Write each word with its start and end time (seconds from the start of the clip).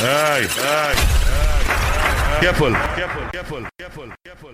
Ay, 0.00 0.46
ay. 0.62 0.94
Careful, 2.40 2.70
careful, 2.94 3.22
careful, 3.32 3.66
careful, 3.76 4.08
careful. 4.22 4.50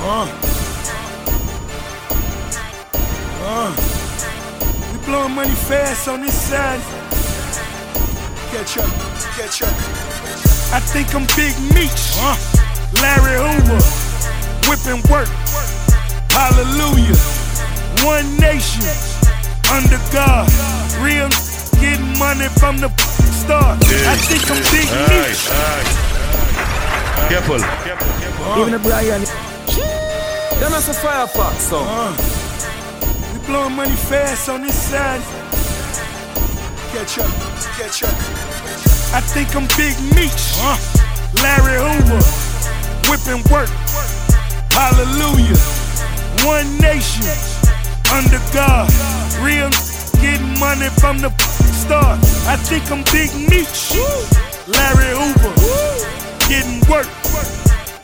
Uh. 0.00 0.28
Uh. 3.42 3.72
We 4.92 5.04
blowing 5.04 5.34
money 5.34 5.50
fast 5.50 6.06
on 6.06 6.20
this 6.20 6.40
side. 6.40 6.80
Catch 8.52 8.78
up, 8.78 8.86
catch 9.34 9.62
up. 9.62 9.74
I 10.72 10.78
think 10.78 11.12
I'm 11.16 11.26
Big 11.34 11.58
Meech. 11.74 12.14
Uh. 12.20 12.36
Larry 13.02 13.42
Hoover. 13.42 13.82
Whipping 14.70 15.02
work. 15.10 15.26
Hallelujah. 16.30 17.16
One 18.06 18.36
nation. 18.38 19.17
Under 19.70 19.98
God. 20.12 20.48
Real 21.00 21.28
getting 21.80 22.18
money 22.18 22.48
from 22.58 22.78
the 22.78 22.88
start. 23.32 23.78
I 23.84 24.16
think 24.16 24.42
I'm 24.50 24.58
Big 24.72 24.88
Ay, 24.90 25.06
Meech. 25.12 25.44
ay. 25.50 27.28
Careful, 27.28 27.58
careful, 27.84 28.06
careful. 28.20 28.60
Even 28.60 28.72
the 28.72 28.78
Brian. 28.80 29.22
Them 30.60 30.72
as 30.72 30.88
a 30.88 30.92
Firefox, 30.94 31.54
so. 31.70 31.78
Uh, 31.84 32.12
we 33.32 33.46
blowing 33.46 33.76
money 33.76 33.94
fast 33.94 34.48
on 34.48 34.62
this 34.62 34.74
side. 34.90 35.20
Catch 36.92 37.18
up, 37.18 37.30
catch 37.76 38.02
up. 38.02 38.14
I 39.14 39.20
think 39.20 39.54
I'm 39.54 39.66
Big 39.76 39.94
Meech. 40.16 40.56
Uh, 40.58 40.76
Larry 41.42 41.78
Hoover. 41.78 42.22
Whipping 43.08 43.42
work. 43.52 43.68
Hallelujah. 44.72 45.56
One 46.44 46.78
nation. 46.78 47.57
Under 48.12 48.40
God. 48.52 48.88
Real 49.40 49.70
getting 50.20 50.58
money 50.58 50.88
from 51.00 51.18
the 51.18 51.30
start. 51.72 52.18
I 52.46 52.56
think 52.56 52.90
I'm 52.90 53.04
Big 53.12 53.30
Meech. 53.48 53.94
Larry 54.66 55.12
Hoover. 55.14 55.54
Getting 56.48 56.80
work. 56.90 57.08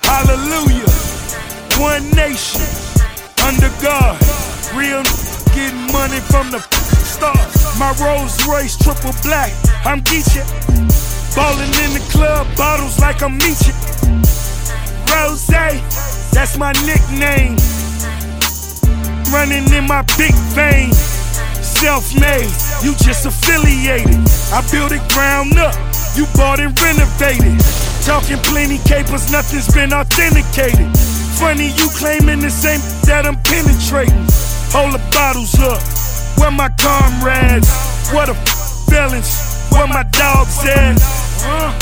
Hallelujah. 0.05 0.88
One 1.80 2.08
nation 2.14 2.62
under 3.44 3.70
God. 3.82 4.16
Real 4.75 5.02
getting 5.55 5.92
money 5.92 6.20
from 6.20 6.50
the 6.50 6.60
start. 7.05 7.38
My 7.78 7.92
Rolls 8.00 8.36
Royce 8.47 8.77
triple 8.77 9.12
black. 9.22 9.52
I'm 9.84 10.00
Geechee. 10.02 10.44
Ballin' 11.34 11.66
in 11.82 11.94
the 11.94 12.06
club, 12.12 12.47
bottles 12.56 13.00
like 13.00 13.20
I'm 13.22 13.38
Meechee. 13.41 13.75
Rose, 15.10 15.47
that's 16.32 16.56
my 16.56 16.72
nickname. 16.86 17.56
Running 19.34 19.66
in 19.74 19.84
my 19.88 20.02
big 20.16 20.32
vein. 20.54 20.92
Self-made, 21.58 22.48
you 22.86 22.94
just 23.02 23.27
affiliated. 23.27 24.22
I 24.54 24.62
built 24.70 24.92
it 24.92 25.02
ground 25.10 25.58
up, 25.58 25.74
you 26.14 26.24
bought 26.38 26.60
and 26.60 26.70
renovated. 26.80 27.58
Talking 28.06 28.38
plenty 28.46 28.78
capers, 28.86 29.32
nothing's 29.32 29.66
been 29.74 29.92
authenticated. 29.92 30.86
Funny 31.34 31.74
you 31.74 31.91
claiming 31.98 32.38
the 32.38 32.48
same 32.48 32.78
that 33.10 33.26
I'm 33.26 33.34
penetrating. 33.42 34.24
Hold 34.70 34.94
the 34.94 35.02
bottles 35.10 35.58
up, 35.58 35.82
where 36.38 36.54
my 36.54 36.70
comrades? 36.78 37.69
What 38.14 38.28
a 38.30 38.34
feelings, 38.86 39.66
where 39.74 39.88
my 39.88 40.04
dogs 40.14 40.62
at? 40.62 40.94
Uh, 41.42 41.74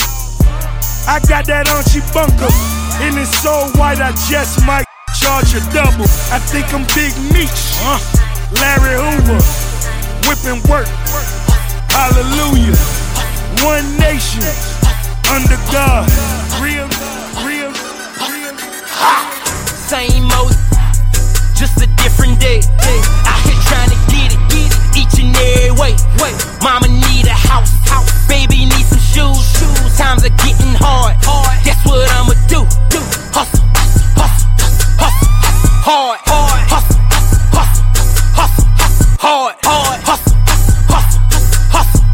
I 1.07 1.21
got 1.29 1.45
that 1.47 1.69
Archie 1.69 2.01
Bunker, 2.17 2.49
and 3.05 3.19
it's 3.21 3.37
so 3.45 3.69
white 3.79 4.01
I 4.01 4.11
just 4.31 4.65
might 4.65 4.87
charge 5.23 5.55
a 5.55 5.63
double. 5.71 6.11
I 6.35 6.43
think 6.51 6.67
I'm 6.75 6.83
Big 6.99 7.15
Meech, 7.31 7.79
uh, 7.87 7.99
Larry 8.59 8.99
Hoover, 8.99 9.39
whipping 10.27 10.59
work. 10.67 10.91
Hallelujah, 11.95 12.75
one 13.63 13.87
nation 14.03 14.43
under 15.31 15.59
God. 15.71 16.11
Real, 16.59 16.91
real, 17.47 17.71
real. 18.27 18.53
Same 19.87 20.27
old, 20.35 20.59
just 21.55 21.79
a 21.79 21.87
different 22.03 22.41
day. 22.41 22.59
Out 23.23 23.41
here 23.47 23.63
trying 23.71 23.91
to 23.95 24.01
get 24.11 24.35
it, 24.35 24.43
get 24.51 24.75
it 24.75 24.83
each 24.99 25.23
and 25.23 25.31
every 25.39 25.71
way. 25.79 25.95
Wait, 26.19 26.35
mama 26.67 26.89
need 26.89 27.27
a 27.31 27.39
house, 27.47 27.71
house. 27.87 28.11
Baby 28.27 28.67
need 28.67 28.87
some 28.91 28.99
shoes, 28.99 29.39
shoes. 29.55 29.97
Times 29.97 30.25
are 30.25 30.35
getting 30.43 30.75
hard, 30.83 31.15
hard. 31.23 31.63
Guess 31.65 31.79
what 31.87 32.11
I'ma 32.11 32.35
do? 32.51 32.67
Do 32.91 32.99
hustle, 33.31 33.31
hustle, 33.31 33.71
hustle, 33.71 33.72
hard, 35.93 36.21
hard, 36.25 36.63
hustle, 36.73 36.97
hustle, 37.53 37.85
hustle, 38.33 38.65
hard, 39.21 39.55
hard, 39.61 40.01
hustle, 40.01 40.37
hustle, 40.89 41.21
hustle, 41.69 42.05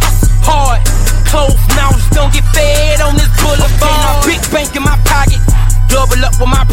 hard. 0.42 0.82
Closed 1.30 1.68
mouths 1.78 2.02
don't 2.10 2.32
get 2.34 2.42
fed 2.50 3.00
on 3.00 3.14
this 3.14 3.30
boulevard. 3.38 4.26
Big 4.26 4.42
bank 4.50 4.74
in 4.74 4.82
my 4.82 4.98
pocket, 5.06 5.38
double 5.86 6.18
up 6.26 6.34
with 6.42 6.50
my 6.50 6.64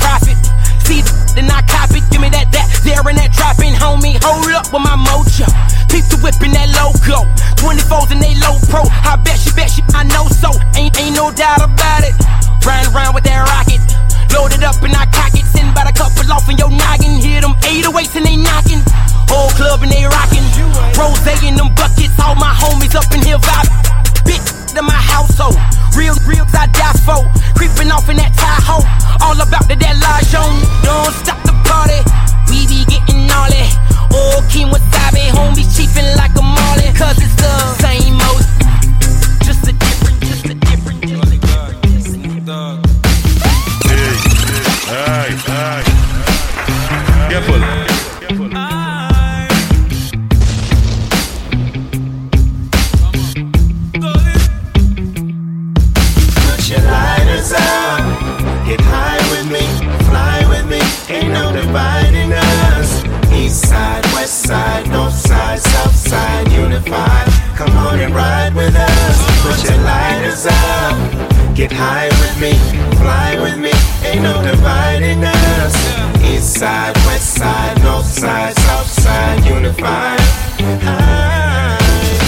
high 71.76 72.08
with 72.22 72.36
me, 72.40 72.54
fly 72.98 73.38
with 73.42 73.58
me, 73.60 73.72
ain't 74.08 74.24
no 74.24 74.42
dividing 74.42 75.24
us. 75.24 75.76
East 76.24 76.54
side, 76.60 76.96
west 77.06 77.36
side, 77.36 77.82
north 77.84 78.06
side, 78.06 78.56
south 78.56 78.88
side, 78.88 79.44
unified. 79.46 80.20
Aye. 80.60 81.78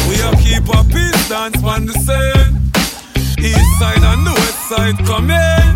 We 0.09 0.16
a 0.22 0.31
keep 0.44 0.68
a 0.69 0.84
peace 0.86 1.30
dance 1.30 1.62
on 1.63 1.86
the 1.86 1.94
same. 1.94 2.52
East 3.40 3.72
side 3.80 4.03
and 4.03 4.25
the 4.28 4.31
west 4.34 4.62
side 4.69 4.97
come 5.06 5.30
in. 5.31 5.68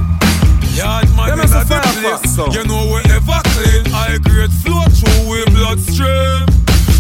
Yard 0.75 1.07
man 1.15 1.29
Them 1.29 1.39
in 1.39 1.45
as 1.45 1.53
a 1.53 1.59
a 1.59 1.63
the 1.63 1.75
Firefox, 1.75 2.21
place. 2.21 2.35
so. 2.35 2.45
You 2.51 2.63
know 2.65 2.83
we 2.93 2.99
ever 3.11 3.39
clean. 3.55 3.85
High 3.91 4.17
grade 4.23 4.51
flow 4.63 4.83
through 4.97 5.29
we 5.29 5.43
bloodstream. 5.55 6.45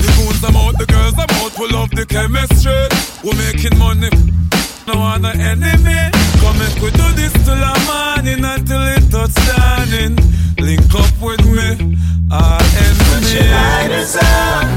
The 0.01 0.09
goons 0.17 0.41
them 0.41 0.55
out, 0.55 0.77
the 0.77 0.85
girls 0.87 1.13
them 1.15 1.29
out. 1.39 1.57
We 1.59 1.67
love 1.69 1.89
the 1.91 2.05
chemistry. 2.05 2.87
We're 3.23 3.37
making 3.37 3.77
money. 3.77 4.09
No 4.91 4.99
one 4.99 5.21
no 5.21 5.29
enemy. 5.29 6.11
Come 6.43 6.59
make 6.59 6.75
we 6.83 6.91
do 6.91 7.07
this 7.15 7.31
till 7.47 7.55
the 7.55 7.75
morning 7.87 8.43
until 8.43 8.83
it 8.91 9.07
touch 9.07 9.31
standing. 9.31 10.19
Link 10.59 10.83
up 10.91 11.07
with 11.23 11.39
me. 11.47 11.95
All 12.29 12.59
Put 12.59 13.23
your 13.31 13.39
enemy. 13.39 13.55
lighters 13.55 14.15
up, 14.19 14.67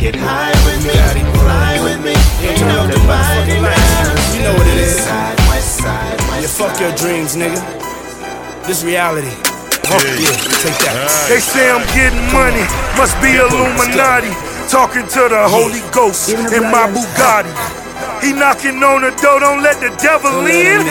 get 0.00 0.16
high 0.18 0.50
with 0.66 0.82
me, 0.82 1.22
fly 1.38 1.78
with 1.78 2.02
me, 2.02 2.14
ain't 2.42 2.60
no 2.62 2.90
dividing 2.90 3.62
us. 3.62 4.34
You 4.34 4.42
know 4.42 4.54
what 4.54 4.66
it 4.66 4.78
is. 4.82 4.98
Side, 4.98 5.38
west 5.46 5.78
side, 5.78 6.20
You 6.20 6.26
west 6.42 6.58
fuck 6.58 6.80
your 6.80 6.94
dreams, 6.96 7.36
nigga. 7.36 7.62
This 8.66 8.82
reality. 8.82 9.30
Oh, 9.86 9.98
yeah, 10.18 10.42
take 10.58 10.78
that. 10.82 10.94
Hey. 11.06 11.34
They 11.34 11.40
say 11.40 11.70
I'm 11.70 11.86
getting 11.94 12.18
money, 12.34 12.66
must 12.98 13.14
be 13.22 13.38
Illuminati. 13.38 14.34
Talking 14.68 15.06
to 15.06 15.28
the 15.28 15.46
Holy 15.46 15.82
Ghost 15.92 16.30
in 16.30 16.62
my 16.66 16.90
Bugatti. 16.90 17.81
He 18.22 18.32
knocking 18.32 18.78
on 18.82 19.02
the 19.02 19.10
door, 19.18 19.40
don't 19.40 19.62
let 19.62 19.82
the 19.82 19.90
devil 19.98 20.46
in. 20.46 20.86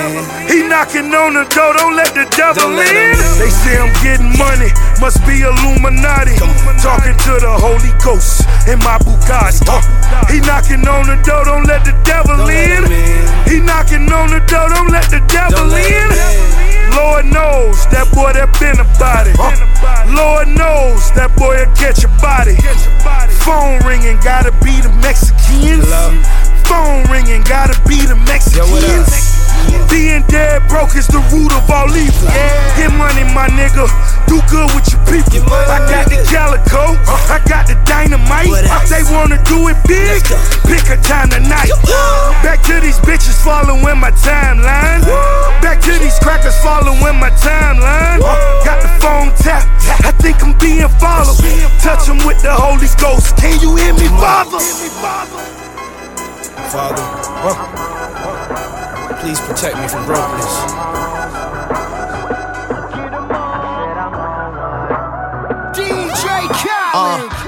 He 0.52 0.68
knocking 0.68 1.16
on 1.16 1.34
the 1.34 1.48
door, 1.48 1.74
don't 1.80 1.96
let 1.96 2.12
the 2.14 2.28
devil 2.36 2.76
in. 2.76 3.16
They 3.40 3.48
say 3.48 3.80
I'm 3.80 3.88
getting 4.04 4.36
money, 4.36 4.68
must 5.00 5.24
be 5.24 5.40
Illuminati. 5.40 6.36
Talking 6.84 7.16
to 7.16 7.34
the 7.40 7.56
Holy 7.56 7.96
Ghost 8.04 8.44
in 8.68 8.80
my 8.84 9.00
Bugatti. 9.00 9.64
He 10.28 10.44
knocking 10.44 10.84
on 10.84 11.08
the 11.08 11.16
door, 11.24 11.48
don't 11.48 11.64
let 11.64 11.88
the 11.88 11.96
devil 12.04 12.36
in. 12.52 12.84
He 13.48 13.64
knocking 13.64 14.12
on 14.12 14.28
the 14.28 14.44
door, 14.52 14.68
don't 14.68 14.92
let 14.92 15.08
the 15.08 15.24
devil 15.32 15.72
in. 15.72 16.12
Lord 16.92 17.26
knows 17.32 17.88
that 17.96 18.12
boy 18.12 18.36
that 18.36 18.52
been 18.60 18.76
about 18.76 19.24
it. 19.24 19.40
Lord 20.12 20.52
knows 20.52 21.08
that 21.16 21.32
boy 21.40 21.64
will 21.64 21.72
get 21.80 22.04
your 22.04 22.12
body. 22.20 22.60
Phone 23.48 23.80
ringing, 23.88 24.20
gotta 24.20 24.52
be 24.60 24.76
the 24.84 24.92
Mexicans. 25.00 25.88
Phone 26.72 27.04
ringing, 27.12 27.44
gotta 27.44 27.76
be 27.84 28.00
the 28.08 28.16
Mexicans. 28.32 29.12
Being 29.92 30.24
dead 30.32 30.64
broke 30.72 30.96
is 30.96 31.06
the 31.12 31.20
root 31.28 31.52
of 31.52 31.68
all 31.68 31.92
evil. 31.92 32.32
Get 32.80 32.96
money, 32.96 33.28
my 33.36 33.52
nigga. 33.52 33.92
Do 34.32 34.40
good 34.48 34.72
with 34.72 34.88
your 34.88 35.04
people. 35.04 35.44
I 35.52 35.84
got 35.92 36.08
the 36.08 36.24
calico. 36.32 36.96
I 37.28 37.44
got 37.44 37.68
the 37.68 37.76
dynamite. 37.84 38.48
They 38.88 39.04
wanna 39.12 39.36
do 39.44 39.68
it 39.68 39.76
big. 39.84 40.24
Pick 40.64 40.88
a 40.88 40.96
time 41.04 41.30
tonight. 41.30 41.76
Back 42.40 42.64
to 42.72 42.80
these 42.80 43.00
bitches 43.04 43.36
following 43.44 44.00
my 44.00 44.12
timeline. 44.24 45.04
Back 45.60 45.82
to 45.82 45.92
these 46.00 46.18
crackers 46.24 46.56
following 46.64 47.20
my 47.20 47.32
timeline. 47.44 48.24
Got 48.64 48.80
the 48.80 48.88
phone 49.04 49.36
tap. 49.44 49.68
I 50.08 50.12
think 50.24 50.42
I'm 50.42 50.58
being 50.58 50.88
followed. 51.04 51.36
Touch 51.84 52.08
'em 52.08 52.26
with 52.26 52.42
the 52.42 52.54
Holy 52.56 52.88
Ghost. 52.96 53.36
Can 53.36 53.60
you 53.60 53.76
hear 53.76 53.94
me, 53.94 54.08
Father? 54.24 55.61
Father, 56.72 57.04
please 59.20 59.42
protect 59.42 59.76
me 59.76 59.88
from 59.90 60.06
brokenness. 60.06 60.56
DJ 65.76 66.48
Khaled. 66.48 67.28
Uh. 67.28 67.42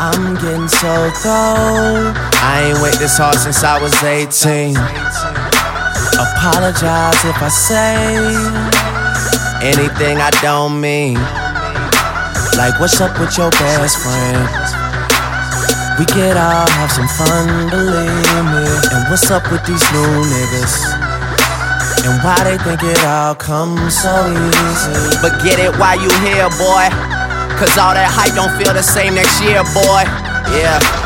I'm 0.00 0.36
getting 0.36 0.68
so 0.68 1.10
cold. 1.20 2.16
I 2.40 2.70
ain't 2.70 2.82
wait 2.82 2.94
this 2.94 3.18
hard 3.18 3.36
since 3.36 3.62
I 3.62 3.78
was 3.78 3.92
18. 4.02 4.74
Apologize 6.16 7.24
if 7.26 7.42
I 7.42 7.48
say 7.48 8.06
anything 9.62 10.16
I 10.16 10.30
don't 10.40 10.80
mean. 10.80 11.16
Like, 12.56 12.80
what's 12.80 13.02
up 13.02 13.20
with 13.20 13.36
your 13.36 13.50
best 13.50 13.98
friend? 13.98 14.65
We 15.98 16.04
could 16.04 16.36
all 16.36 16.68
have 16.68 16.92
some 16.92 17.08
fun, 17.08 17.70
believe 17.70 18.44
me. 18.52 18.68
And 18.92 19.08
what's 19.08 19.30
up 19.30 19.50
with 19.50 19.64
these 19.64 19.80
new 19.92 20.12
niggas? 20.28 20.92
And 22.04 22.22
why 22.22 22.36
they 22.44 22.58
think 22.58 22.82
it 22.82 23.02
all 23.02 23.34
comes 23.34 23.96
so 23.96 24.12
easy? 24.28 25.16
But 25.22 25.42
get 25.42 25.58
it 25.58 25.72
while 25.80 25.96
you 25.96 26.12
here, 26.20 26.50
boy. 26.60 26.92
Cause 27.56 27.78
all 27.78 27.94
that 27.94 28.12
hype 28.12 28.34
don't 28.34 28.52
feel 28.60 28.74
the 28.74 28.82
same 28.82 29.14
next 29.14 29.40
year, 29.40 29.64
boy. 29.72 30.04
Yeah. 30.52 31.05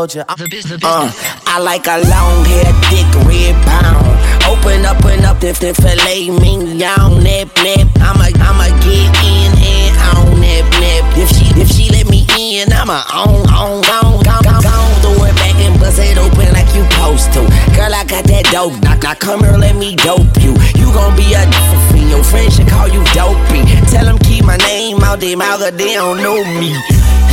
I'm 0.01 0.35
Uh, 0.81 1.11
I 1.45 1.59
like 1.59 1.85
a 1.85 2.01
long 2.09 2.45
hair, 2.45 2.73
thick 2.89 3.05
red 3.29 3.53
pound. 3.69 4.09
Open 4.49 4.83
up 4.83 5.05
and 5.05 5.23
up 5.25 5.43
if 5.43 5.59
the 5.59 5.75
filet 5.77 6.31
mignon, 6.41 7.21
nip 7.21 7.53
nip. 7.61 7.87
I'ma 8.01 8.33
I'ma 8.41 8.65
get 8.81 9.13
in 9.21 9.53
and 9.61 9.93
on 10.09 10.39
nip 10.41 10.65
nip. 10.81 11.05
If 11.21 11.29
she 11.29 11.45
if 11.61 11.69
she 11.69 11.89
let 11.93 12.09
me 12.09 12.25
in, 12.33 12.73
I'ma 12.73 13.03
on 13.13 13.45
on 13.53 13.85
on 13.85 14.25
on 14.25 14.47
on 14.47 14.65
on. 14.65 14.89
Throw 15.05 15.21
it 15.29 15.35
back 15.37 15.53
and 15.61 15.79
bust 15.79 15.99
it 15.99 16.17
open 16.17 16.49
like 16.53 16.73
you 16.73 16.81
supposed 16.89 17.29
to. 17.37 17.45
Girl, 17.77 17.93
I 17.93 18.03
got 18.03 18.25
that 18.25 18.49
dope. 18.49 18.73
Now, 18.81 18.97
now 18.97 19.13
come 19.13 19.41
here, 19.41 19.53
let 19.53 19.75
me 19.75 19.95
dope 19.95 20.33
you. 20.41 20.57
You 20.81 20.89
gon' 20.97 21.15
be 21.15 21.29
a 21.37 21.45
friend. 21.93 22.09
Your 22.09 22.23
friends 22.23 22.55
should 22.57 22.67
call 22.67 22.87
you 22.89 23.03
dopey. 23.13 23.69
Tell 23.93 24.05
them 24.05 24.17
keep 24.17 24.45
my 24.45 24.57
name 24.65 24.97
out 25.03 25.19
their 25.19 25.37
mouth, 25.37 25.61
they 25.77 25.93
don't 25.93 26.17
know 26.17 26.41
me. 26.57 26.73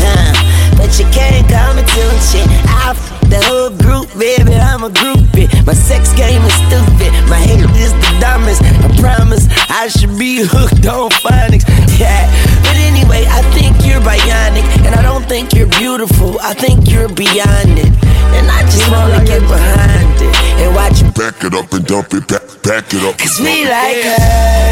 Huh. 0.04 0.57
But 0.78 0.94
you 0.98 1.04
can't 1.10 1.44
call 1.50 1.74
me 1.74 1.82
to 1.82 2.02
shit. 2.22 2.46
I 2.70 2.94
f- 2.94 3.10
the 3.28 3.42
whole 3.44 3.68
group, 3.74 4.08
baby. 4.16 4.54
I'm 4.54 4.84
a 4.84 4.90
groupie. 4.90 5.50
My 5.66 5.74
sex 5.74 6.14
game 6.14 6.40
is 6.46 6.54
stupid. 6.64 7.10
My 7.28 7.36
hair 7.36 7.60
is 7.76 7.92
the 7.92 8.10
dumbest. 8.22 8.62
I 8.62 8.88
promise 9.02 9.44
I 9.68 9.88
should 9.88 10.16
be 10.16 10.46
hooked 10.46 10.86
on 10.86 11.10
phonics. 11.20 11.66
Yeah. 11.98 12.24
But 12.64 12.76
anyway, 12.78 13.26
I 13.28 13.42
think 13.52 13.74
you're 13.84 14.00
bionic. 14.00 14.64
And 14.86 14.94
I 14.94 15.02
don't 15.02 15.26
think 15.26 15.52
you're 15.52 15.68
beautiful. 15.82 16.38
I 16.40 16.54
think 16.54 16.88
you're 16.88 17.10
beyond 17.12 17.74
it. 17.76 17.92
And 18.38 18.46
I 18.48 18.62
just 18.70 18.86
wanna 18.90 19.20
get 19.26 19.42
behind 19.44 20.14
it. 20.22 20.32
And 20.62 20.74
watch 20.74 21.02
you 21.02 21.10
Back 21.12 21.42
it 21.44 21.52
up 21.54 21.72
and 21.72 21.84
dump 21.84 22.14
it 22.14 22.26
back, 22.28 22.46
back 22.62 22.94
it 22.94 23.02
up. 23.02 23.18
Cause 23.18 23.38
we 23.40 23.66
like 23.66 24.02
her, 24.06 24.16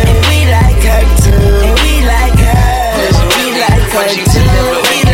and 0.07 0.21
we 0.31 0.39
like 0.49 0.83
her 0.87 1.03
too. 1.27 1.35
And 1.67 1.75
we 1.83 1.93
like 2.07 2.39
her, 2.39 2.55
and 3.03 3.29
we 3.35 3.45
like 3.59 3.91
her 3.91 4.07
too. 4.33 5.06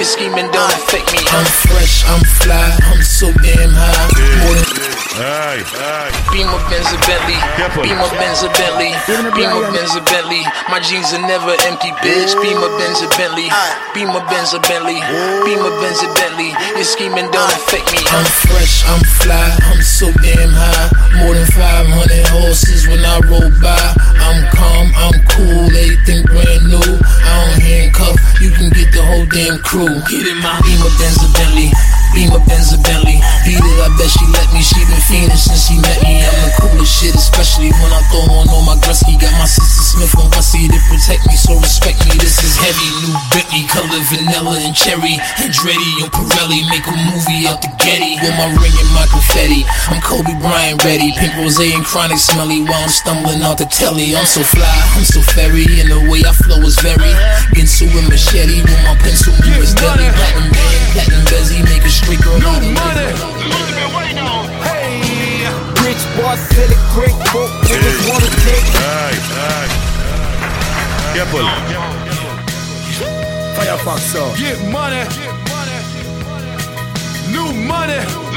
Your 0.00 0.06
scheming 0.06 0.50
don't 0.50 0.72
affect 0.72 1.12
me. 1.12 1.18
I'm 1.28 1.44
fresh, 1.44 2.06
I'm 2.06 2.24
fly, 2.24 2.78
I'm 2.84 3.02
so 3.02 3.30
damn 3.34 3.68
high. 3.68 4.46
More 4.46 4.54
than 4.54 4.69
Hey, 5.20 5.60
hey. 5.60 6.08
Beam 6.32 6.48
a 6.48 6.56
Benz 6.72 6.88
a 6.88 6.96
Bentley. 7.04 7.36
Careful. 7.60 7.84
Beam 7.84 8.00
a 8.00 8.08
Benz 8.16 8.40
a 8.40 8.48
Bentley. 8.56 8.88
Beam 9.36 9.52
a 9.52 9.68
Benz 9.68 9.92
a 9.92 10.00
Bentley. 10.00 10.40
My 10.72 10.80
jeans 10.80 11.12
are 11.12 11.20
never 11.20 11.52
empty, 11.68 11.92
bitch. 12.00 12.32
Beam 12.40 12.56
a 12.56 12.72
Benz 12.80 13.04
a 13.04 13.08
Bentley. 13.20 13.52
Beam 13.92 14.08
a 14.16 14.24
Benz 14.32 14.56
a 14.56 14.60
Bentley. 14.64 14.96
Beam 15.44 15.60
a 15.60 15.70
Benz 15.76 16.00
a 16.00 16.08
Bentley. 16.16 16.56
Your 16.72 16.88
scheming 16.88 17.28
don't 17.36 17.52
affect 17.52 17.92
me. 17.92 18.00
I'm 18.08 18.24
fresh, 18.48 18.80
I'm 18.88 19.04
fly, 19.20 19.44
I'm 19.68 19.84
so 19.84 20.08
damn 20.24 20.56
high. 20.56 20.88
More 21.20 21.36
than 21.36 21.44
500 21.52 22.24
horses 22.32 22.88
when 22.88 23.04
I 23.04 23.20
roll 23.28 23.52
by. 23.60 23.76
I'm 24.24 24.40
calm, 24.56 24.88
I'm 25.04 25.20
cool, 25.36 25.68
everything 25.68 26.24
brand 26.32 26.64
new. 26.64 26.96
I 26.96 27.28
don't 27.44 27.60
handcuff, 27.60 28.16
you 28.40 28.56
can 28.56 28.72
get 28.72 28.88
the 28.96 29.04
whole 29.04 29.28
damn 29.28 29.60
crew. 29.60 30.00
Get 30.08 30.24
in 30.24 30.40
my 30.40 30.56
Beamer 30.64 30.88
Benz 30.96 31.20
a 31.20 31.28
Bentley. 31.36 31.68
Beamer 32.14 32.42
Benz 32.46 32.72
a 32.74 32.78
Bentley. 32.82 33.22
Beat 33.46 33.62
it, 33.62 33.78
I 33.80 33.88
bet 33.96 34.10
she 34.10 34.24
let 34.34 34.48
me. 34.52 34.60
She 34.60 34.78
been 34.86 35.00
fiending 35.06 35.38
since 35.38 35.70
she 35.70 35.76
met 35.78 35.98
me. 36.02 36.20
I'm 36.20 36.34
the 36.42 36.50
coolest 36.58 36.90
shit, 36.90 37.14
especially 37.14 37.70
when 37.70 37.90
I 37.92 38.02
throw 38.10 38.26
on 38.34 38.50
all 38.50 38.64
my 38.66 38.76
Gretzky. 38.82 39.14
Got 39.20 39.32
my 39.38 39.46
sister 39.46 39.82
Smith 39.94 40.14
on 40.18 40.28
Bussy 40.30 40.68
to 40.68 40.78
protect 40.90 41.26
me, 41.26 41.36
so 41.38 41.56
respect 41.58 42.02
me. 42.06 42.18
This 42.18 42.42
is 42.42 42.58
heavy, 42.58 42.88
new 43.06 43.14
Bentley, 43.30 43.64
color 43.70 44.02
vanilla 44.10 44.58
and 44.58 44.74
cherry. 44.74 45.16
Andretti 45.38 46.02
and 46.02 46.10
Pirelli 46.10 46.66
make 46.68 46.86
a 46.90 46.94
movie 47.14 47.46
out 47.46 47.62
the 47.62 47.70
Getty. 47.80 48.18
With 48.20 48.34
my 48.36 48.50
ring 48.58 48.74
and 48.76 48.90
my 48.92 49.06
confetti, 49.08 49.64
I'm 49.88 50.02
Kobe 50.02 50.34
Bryant 50.42 50.82
ready. 50.84 51.14
Pink 51.16 51.32
rose 51.38 51.58
and 51.62 51.84
chronic 51.84 52.18
smelly 52.18 52.62
while 52.66 52.82
I'm 52.84 52.92
stumbling 52.92 53.42
out 53.42 53.58
the 53.58 53.66
telly. 53.66 54.14
I'm 54.16 54.26
so 54.26 54.42
fly, 54.42 54.68
I'm 54.98 55.06
so 55.06 55.22
fairy, 55.22 55.64
and 55.80 55.90
the 55.90 56.00
way 56.10 56.26
I 56.26 56.32
flow 56.34 56.60
is 56.66 56.76
very. 56.80 57.12
Ginsu 57.54 57.88
and 57.96 58.08
machete 58.08 58.60
with 58.60 58.82
my 58.84 58.94
pencil, 58.98 59.32
you 59.46 59.62
is 59.62 59.74
deadly. 59.74 60.10
Platinum 60.10 60.50
band, 60.52 60.80
platinum 60.92 61.24
bezzy, 61.30 61.58
make 61.64 61.84
a 61.86 61.92
street 62.00 62.20
girl. 62.22 62.38
No 62.40 62.52
money. 62.74 63.08
Rich 65.84 66.04
boy, 66.16 66.36
sell 66.52 66.70
it 66.70 66.82
quick, 66.94 67.14
broke 67.32 67.50
niggas 67.66 68.00
wanna 68.08 68.30
take 68.44 68.66
Hey, 68.78 69.14
hey. 69.36 69.66
Careful. 71.14 71.46
Firefox 73.56 74.14
up. 74.16 74.36
Get 74.38 74.58
money. 74.70 75.02
New 77.32 77.52
money. 77.66 78.29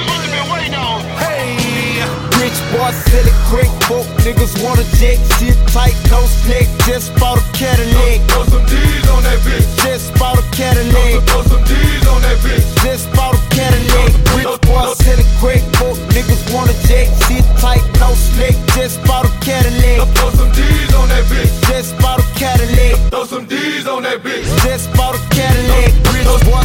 Hey, 1.21 2.01
rich 2.41 2.57
boy, 2.73 2.91
sell 3.05 3.27
it 3.27 3.37
quick, 3.49 3.69
broke 3.87 4.07
niggas 4.25 4.57
wanna 4.63 4.83
jet, 4.97 5.19
shit 5.37 5.57
tight, 5.69 5.95
no 6.09 6.21
snake, 6.41 6.67
just 6.85 7.13
bought 7.19 7.37
a 7.37 7.43
Cadillac. 7.53 8.21
Throw 8.29 8.43
some 8.45 8.65
D's 8.65 9.07
on 9.09 9.23
that 9.23 9.39
bitch. 9.45 9.67
Just 9.83 10.13
bought 10.17 10.39
a 10.39 10.43
Cadillac. 10.51 11.23
Throw 11.29 11.43
some 11.43 11.63
D's 11.63 12.07
on 12.07 12.21
that 12.21 12.37
bitch. 12.39 12.65
Just 12.83 13.11
bought 13.13 13.35
a 13.35 13.41
Cadillac. 13.53 14.11
Rich 14.35 14.61
boy, 14.65 14.93
sell 14.97 15.19
it 15.19 15.31
quick, 15.39 15.61
broke 15.77 15.99
niggas 16.15 16.43
wanna 16.53 16.73
jet, 16.87 17.07
shit 17.27 17.45
tight, 17.61 17.83
no 17.99 18.13
snake, 18.13 18.57
just 18.75 19.03
bought 19.05 19.25
a 19.25 19.31
Cadillac. 19.45 20.07
Throw 20.15 20.29
some 20.31 20.51
D's 20.51 20.93
on 20.95 21.09
that 21.09 21.23
bitch. 21.25 21.51
Just 21.69 21.97
bought 21.99 22.19
a 22.19 22.25
Cadillac. 22.35 22.97
Throw 23.11 23.25
some 23.25 23.45
D's 23.45 23.87
on 23.87 24.03
that 24.03 24.19
bitch. 24.23 24.45
Just 24.63 24.91
bought 24.95 25.15
a 25.15 25.21
Cadillac. 25.29 25.91
Rich 26.13 26.45
boy, 26.49 26.63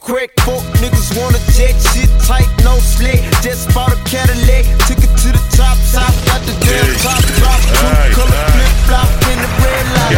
crack 0.00 0.30
folk 0.40 0.62
niggas 0.80 1.10
wanna 1.18 1.38
jet 1.56 1.74
shit 1.92 2.10
tight, 2.26 2.48
no 2.64 2.67
slick. 2.76 3.24
Just 3.40 3.72
bought 3.72 3.92
a 3.92 3.96
Cadillac, 4.04 4.64
took 4.84 5.00
it 5.00 5.12
to 5.24 5.28
the 5.32 5.42
top, 5.56 5.78
top, 5.92 6.12
got 6.28 6.40
the 6.44 6.52
top 7.00 7.22
drop. 7.40 7.60
Aye, 7.80 8.12
Color 8.12 8.44
flip 8.52 8.74
flop 8.84 9.08
in 9.32 9.38
the 9.40 9.50
red 9.64 9.86
light. 9.96 10.12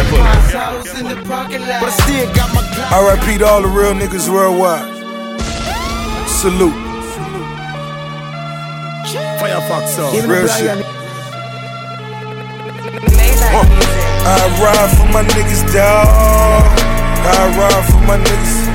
House 0.51 0.99
in 0.99 1.05
the 1.07 1.15
parking 1.27 1.61
lot. 1.61 1.81
But 1.81 1.89
I 1.89 1.97
still 2.03 2.27
got 2.35 2.49
my 2.53 2.61
Glock. 2.75 2.91
R.I.P. 2.91 3.37
to 3.39 3.45
all 3.45 3.61
the 3.61 3.67
real 3.67 3.93
niggas 3.93 4.27
worldwide. 4.27 4.89
Salute. 6.27 6.75
Firefox 9.39 9.87
song. 9.95 10.13
Real 10.27 10.47
shit. 10.47 10.85
I 14.23 14.37
ride 14.61 14.91
for 14.97 15.07
my 15.11 15.23
niggas, 15.23 15.63
dawg. 15.73 16.63
I 17.23 17.39
ride 17.57 17.85
for 17.89 18.01
my 18.07 18.17
niggas. 18.17 18.70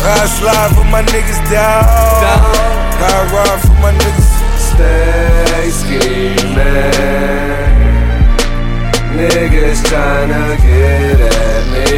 I 0.00 0.26
slide 0.26 0.74
for 0.74 0.84
my 0.84 1.02
niggas, 1.02 1.40
down. 1.50 1.84
I 3.00 3.28
ride 3.32 3.60
for 3.60 3.76
my 3.82 3.92
niggas. 3.92 4.28
Stay 4.58 5.70
scheming. 5.70 6.48
Niggas 9.18 9.80
tryna 9.88 10.56
get 10.62 11.20
at 11.20 11.64
me. 11.72 11.88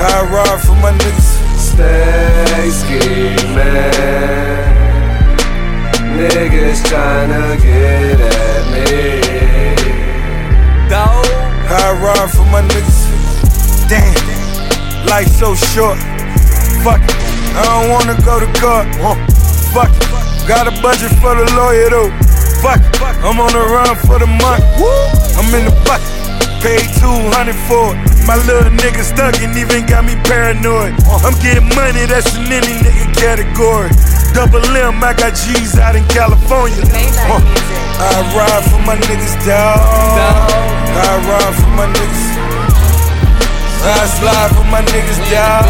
I 0.00 0.22
ride 0.32 0.60
for 0.60 0.76
my 0.76 0.92
niggas. 0.92 1.30
Stay 1.58 2.70
scheming. 2.70 3.58
Niggas 6.18 6.80
tryna 6.88 7.60
get 7.60 8.20
at 8.20 8.62
me. 8.72 8.78
I 11.70 11.92
ride 12.00 12.30
for 12.30 12.46
my 12.46 12.62
niggas. 12.62 13.08
Damn, 13.90 14.17
life 15.06 15.28
so 15.28 15.54
short. 15.54 15.98
Fuck 16.82 17.02
it, 17.02 17.14
I 17.54 17.62
don't 17.68 17.90
wanna 17.90 18.16
go 18.24 18.40
to 18.40 18.48
court. 18.58 18.86
Fuck 19.70 19.92
it, 19.94 20.08
got 20.48 20.66
a 20.66 20.74
budget 20.82 21.12
for 21.22 21.34
the 21.34 21.46
lawyer 21.54 21.90
though. 21.90 22.10
Fuck 22.62 22.82
it, 22.82 23.00
I'm 23.22 23.38
on 23.38 23.52
the 23.52 23.62
run 23.62 23.94
for 24.06 24.18
the 24.18 24.26
month. 24.26 24.64
Woo. 24.80 24.90
I'm 25.38 25.48
in 25.54 25.70
the 25.70 25.74
bucket, 25.86 26.10
paid 26.62 26.86
200 26.98 27.54
for 27.70 27.94
it. 27.94 27.98
My 28.26 28.36
little 28.44 28.68
nigga 28.76 29.00
stuck 29.00 29.40
and 29.40 29.56
even 29.56 29.86
got 29.86 30.04
me 30.04 30.12
paranoid. 30.28 30.92
I'm 31.24 31.32
getting 31.40 31.64
money, 31.72 32.04
that's 32.04 32.36
in 32.36 32.44
any 32.52 32.76
nigga 32.84 33.08
category. 33.16 33.88
Double 34.36 34.60
M, 34.76 35.02
I 35.02 35.14
got 35.16 35.32
G's 35.32 35.78
out 35.78 35.96
in 35.96 36.04
California. 36.12 36.76
Uh, 36.84 37.40
I 37.98 38.20
ride 38.36 38.64
for 38.68 38.80
my 38.84 38.96
niggas, 38.96 39.34
dawg. 39.48 39.80
I 39.80 41.16
ride 41.24 41.54
for 41.56 41.70
my 41.72 41.86
niggas. 41.88 42.27
I 43.80 44.06
slide 44.18 44.50
for 44.56 44.64
my 44.70 44.82
niggas, 44.82 45.20
dawg. 45.30 45.64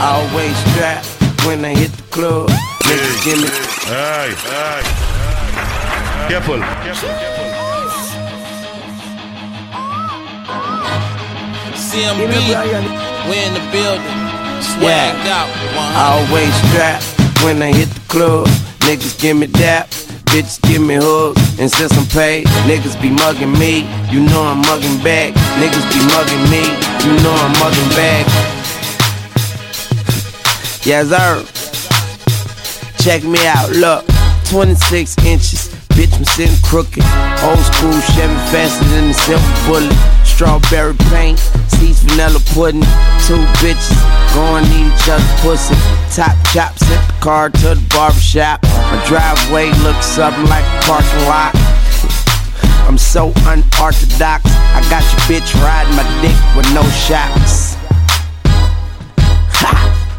Always 0.00 0.56
strapped 0.72 1.06
when 1.46 1.64
I 1.64 1.74
hit 1.74 1.92
the 1.92 2.02
club. 2.10 2.48
Niggas 2.88 3.24
give 3.24 3.38
me 3.38 3.48
Aye, 3.92 4.34
aye. 4.46 6.26
Careful. 6.28 6.60
Careful. 6.84 7.08
CMB, 11.74 12.20
we 13.28 13.36
in 13.46 13.54
the 13.54 13.60
building. 13.72 14.16
Swagged 14.62 15.26
out. 15.26 15.50
Always 15.96 16.54
strapped 16.68 17.04
when 17.42 17.60
I 17.62 17.72
hit 17.72 17.88
the 17.88 18.00
club. 18.08 18.46
Niggas 18.86 19.20
give 19.20 19.36
me 19.36 19.46
dap, 19.48 19.88
bitches 20.30 20.60
give 20.62 20.82
me 20.82 20.96
hugs. 20.96 21.42
And 21.58 21.70
since 21.70 21.92
I'm 21.98 22.06
paid, 22.06 22.46
niggas 22.66 23.00
be 23.02 23.10
mugging 23.10 23.52
me. 23.52 23.86
You 24.10 24.20
know 24.20 24.42
I'm 24.42 24.62
mugging 24.62 25.02
back. 25.02 25.34
Niggas 25.58 25.86
be 25.90 26.00
mugging 26.14 26.44
me. 26.50 26.62
You 27.04 27.12
know 27.22 27.34
I'm 27.34 27.52
mugging 27.58 27.90
back. 27.98 28.24
Yes, 30.86 31.10
sir. 31.10 31.44
Check 33.02 33.24
me 33.24 33.38
out, 33.46 33.70
look. 33.70 34.06
26 34.50 35.18
inches. 35.24 35.68
Bitch, 35.90 36.14
I'm 36.16 36.24
sitting 36.24 36.56
crooked. 36.62 37.04
Old 37.44 37.58
school 37.58 37.98
Chevy 38.14 38.34
faster 38.50 38.84
than 38.94 39.08
the 39.08 39.14
silver 39.14 39.54
bullet. 39.66 39.92
Strawberry 40.24 40.94
paint, 41.10 41.38
seats 41.80 42.00
vanilla 42.00 42.40
pudding. 42.52 42.84
Two 43.26 43.40
bitches 43.58 43.96
going 44.34 44.64
to 44.64 44.70
each 44.70 45.08
other's 45.08 45.40
pussy. 45.40 45.74
Top 46.14 46.36
chop, 46.52 46.76
sent 46.78 47.06
the 47.06 47.14
car 47.20 47.48
to 47.50 47.74
the 47.74 47.86
barbershop. 47.94 48.62
My 48.62 49.02
driveway 49.06 49.70
looks 49.82 50.06
something 50.06 50.46
like 50.46 50.64
a 50.64 50.80
parking 50.84 51.24
lot. 51.26 51.52
I'm 52.86 52.98
so 52.98 53.32
unorthodox. 53.46 54.44
I 54.76 54.80
got 54.90 55.02
your 55.10 55.22
bitch 55.28 55.50
riding 55.62 55.96
my 55.96 56.04
dick 56.20 56.36
with 56.56 56.68
no 56.74 56.82
shocks. 57.06 57.76
Ha! 59.60 59.72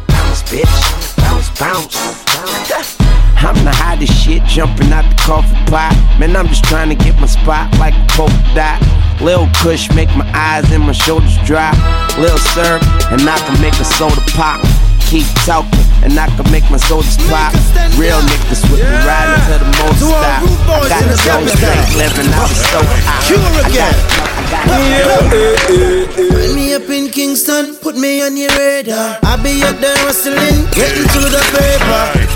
Bounce, 0.08 0.42
bitch. 0.44 1.16
Bounce, 1.16 1.50
bounce. 1.58 2.98
I'm 3.42 3.58
the 3.66 3.72
hottest 3.74 4.14
shit 4.14 4.42
jumping 4.44 4.92
out 4.92 5.02
the 5.08 5.16
coffee 5.22 5.54
pot. 5.66 5.92
Man, 6.18 6.36
I'm 6.36 6.46
just 6.46 6.64
trying 6.64 6.88
to 6.90 6.94
get 6.94 7.18
my 7.20 7.26
spot 7.26 7.66
like 7.78 7.94
a 7.94 8.06
polka 8.14 8.38
dot. 8.54 8.78
Lil 9.20 9.48
Kush 9.62 9.90
make 9.94 10.08
my 10.16 10.26
eyes 10.34 10.70
and 10.70 10.82
my 10.86 10.92
shoulders 10.92 11.36
drop. 11.44 11.74
Lil 12.18 12.38
syrup, 12.54 12.82
and 13.10 13.22
I 13.26 13.38
can 13.42 13.58
make 13.60 13.74
a 13.82 13.84
soda 13.84 14.22
pop. 14.38 14.62
Keep 15.10 15.26
talking, 15.44 15.82
and 16.06 16.14
I 16.18 16.30
can 16.38 16.46
make 16.54 16.64
my 16.70 16.78
sodas 16.78 17.18
pop. 17.28 17.52
Real 17.98 18.22
niggas 18.22 18.62
with 18.70 18.78
me 18.80 18.96
riding 19.04 19.42
to 19.50 19.54
the 19.58 19.68
most 19.82 19.98
To 20.00 20.06
all 20.06 20.22
stop. 20.22 20.42
rude 20.46 20.62
I 20.62 20.78
boys 20.78 20.88
got 20.88 21.02
in 21.02 21.08
the 21.10 21.18
so 21.18 21.30
capital. 21.34 21.56
straight 21.58 21.90
living, 21.98 22.30
I 22.32 22.42
was 22.46 22.60
so 22.70 22.78
high. 22.80 23.26
Cure 23.26 23.42
I 23.42 23.66
again. 23.66 23.94
got- 23.98 24.22
I 24.62 26.52
me 26.54 26.74
up 26.74 26.88
in 26.88 27.08
Kingston, 27.10 27.76
put 27.76 27.96
me 27.96 28.22
on 28.22 28.36
your 28.36 28.50
radar. 28.56 29.18
I 29.22 29.36
be 29.42 29.62
up 29.64 29.76
there 29.80 29.96
hustling, 29.98 30.64
getting 30.72 31.08
to 31.10 31.20
the 31.26 31.42
paper. 31.52 32.31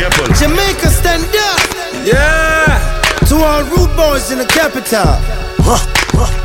Aye, 0.00 0.06
aye. 0.06 0.10
Careful. 0.10 0.34
Jamaica, 0.34 0.88
stand 0.90 1.24
up. 1.24 1.60
Yeah. 2.06 3.00
To 3.28 3.36
all 3.36 3.62
rude 3.64 3.94
boys 3.96 4.30
in 4.32 4.38
the 4.38 4.46
capital. 4.46 5.18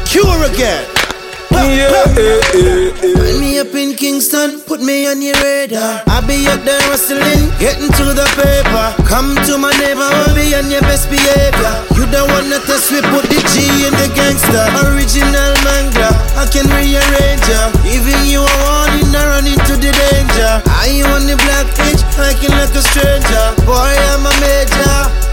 Cure 0.05 0.43
again. 0.51 0.85
Find 1.51 3.39
me 3.39 3.59
up 3.59 3.73
in 3.73 3.95
Kingston, 3.95 4.61
put 4.61 4.81
me 4.81 5.07
on 5.07 5.21
your 5.21 5.35
radar. 5.43 6.01
I 6.07 6.21
be 6.25 6.47
up 6.47 6.61
there 6.63 6.81
hustling, 6.89 7.51
getting 7.59 7.89
to 7.99 8.05
the 8.13 8.27
paper. 8.37 8.85
Come 9.05 9.35
to 9.45 9.57
my 9.57 9.71
neighborhood, 9.77 10.35
be 10.35 10.55
on 10.55 10.69
your 10.69 10.81
best 10.81 11.09
behavior. 11.09 11.73
You 11.95 12.05
don't 12.11 12.29
wanna 12.31 12.59
test 12.65 12.91
me, 12.91 13.01
put 13.13 13.25
the 13.29 13.39
G 13.51 13.65
in 13.85 13.93
the 13.97 14.09
gangster. 14.13 14.65
Original 14.89 15.53
manga, 15.65 16.09
I 16.37 16.45
can 16.49 16.67
rearrange 16.69 17.45
ya. 17.47 17.71
Giving 17.83 18.23
you 18.25 18.41
a 18.41 18.55
warning, 18.65 19.09
I 19.15 19.23
run 19.25 19.47
into 19.47 19.75
the 19.77 19.91
danger. 19.91 20.61
I 20.69 20.89
you 20.93 21.05
on 21.05 21.25
the 21.25 21.37
black 21.45 21.67
pitch, 21.75 22.01
acting 22.17 22.53
like 22.55 22.73
a 22.73 22.83
stranger. 22.83 23.45
Boy, 23.65 23.93
I'm 24.13 24.25
a 24.25 24.33
major. 24.41 25.24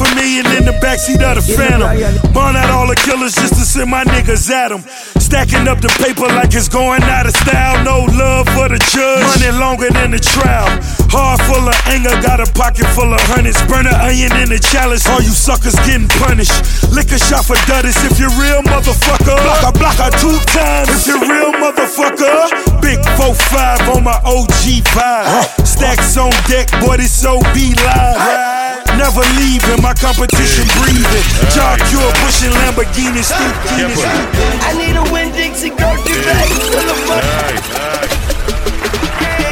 Half 0.00 0.12
a 0.12 0.14
million 0.16 0.46
in 0.56 0.64
the 0.64 0.72
backseat 0.80 1.20
of 1.20 1.36
the 1.36 1.44
Phantom. 1.44 1.92
Burn 2.32 2.56
out 2.56 2.70
all 2.70 2.88
the 2.88 2.96
killers 2.96 3.34
just 3.34 3.52
to 3.60 3.64
send 3.68 3.90
my 3.90 4.02
niggas 4.04 4.48
at 4.48 4.72
'em. 4.72 4.80
Stacking 5.20 5.68
up 5.68 5.82
the 5.82 5.92
paper 6.00 6.24
like 6.24 6.54
it's 6.54 6.68
going 6.68 7.02
out 7.02 7.26
of 7.26 7.36
style. 7.36 7.84
No 7.84 8.08
love 8.16 8.48
for 8.56 8.68
the 8.72 8.78
judge. 8.78 9.28
Money 9.28 9.52
longer 9.58 9.90
than 9.90 10.12
the 10.12 10.18
trial. 10.18 10.72
Heart 11.12 11.42
full 11.42 11.68
of 11.68 11.76
anger, 11.92 12.16
got 12.22 12.40
a 12.40 12.48
pocket 12.52 12.86
full 12.96 13.12
of 13.12 13.20
hundreds. 13.28 13.60
Burn 13.68 13.86
an 13.86 13.94
onion 14.00 14.32
in 14.40 14.48
the 14.48 14.58
chalice. 14.58 15.06
All 15.06 15.20
you 15.20 15.36
suckers 15.36 15.76
getting 15.84 16.08
punished. 16.08 16.56
Lick 16.90 17.12
a 17.12 17.18
shot 17.18 17.44
for 17.44 17.56
Dudus 17.68 18.00
if 18.08 18.18
you're 18.18 18.32
real, 18.40 18.62
motherfucker. 18.72 19.36
Block 19.44 19.62
a 19.68 19.72
blocker 19.76 20.10
two 20.16 20.38
times 20.56 20.88
if 20.96 21.06
you're 21.08 21.20
real, 21.28 21.52
motherfucker. 21.60 22.48
Big 22.80 23.00
4-5 23.20 23.80
on 23.94 24.04
my 24.04 24.18
OG 24.24 24.80
vibe. 24.96 25.66
Stacks 25.66 26.16
on 26.16 26.32
deck, 26.48 26.70
boy, 26.80 26.96
this 26.96 27.12
so 27.12 27.38
be 27.52 27.74
live. 27.84 28.79
Never 28.98 29.22
leaving, 29.38 29.80
my 29.82 29.94
competition 29.94 30.66
breathing. 30.80 31.24
Job 31.54 31.78
cure, 31.88 32.10
pushing 32.22 32.50
Lamborghini, 32.50 33.22
stoop, 33.22 33.54
Careful. 33.76 34.04
I 34.06 34.72
need 34.76 34.96
a 34.96 35.04
Winn-Dixie 35.12 35.70
grocery 35.70 36.20
bag 36.24 36.48
full 36.70 36.88
of 36.90 37.00
money. 37.08 37.26
Aye, 37.26 37.58
aye. 37.74 38.08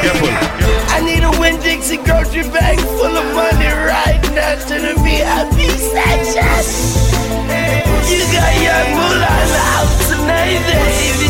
Careful. 0.02 0.30
I 0.95 1.00
need 1.00 1.23
a 1.25 1.30
Winn-Dixie 1.40 1.99
grocery 1.99 2.42
bag 2.50 2.78
full 2.80 3.16
of 3.16 3.26
money 3.35 3.66
right 3.66 4.23
now 4.35 4.54
to 4.68 4.75
the 4.78 4.95
VIP 5.02 5.59
section. 5.80 6.45
You 8.09 8.21
got 8.33 8.52
your 8.62 8.83
moolah 8.95 9.33
out 9.76 9.90
tonight, 10.09 10.61
baby. 10.66 11.27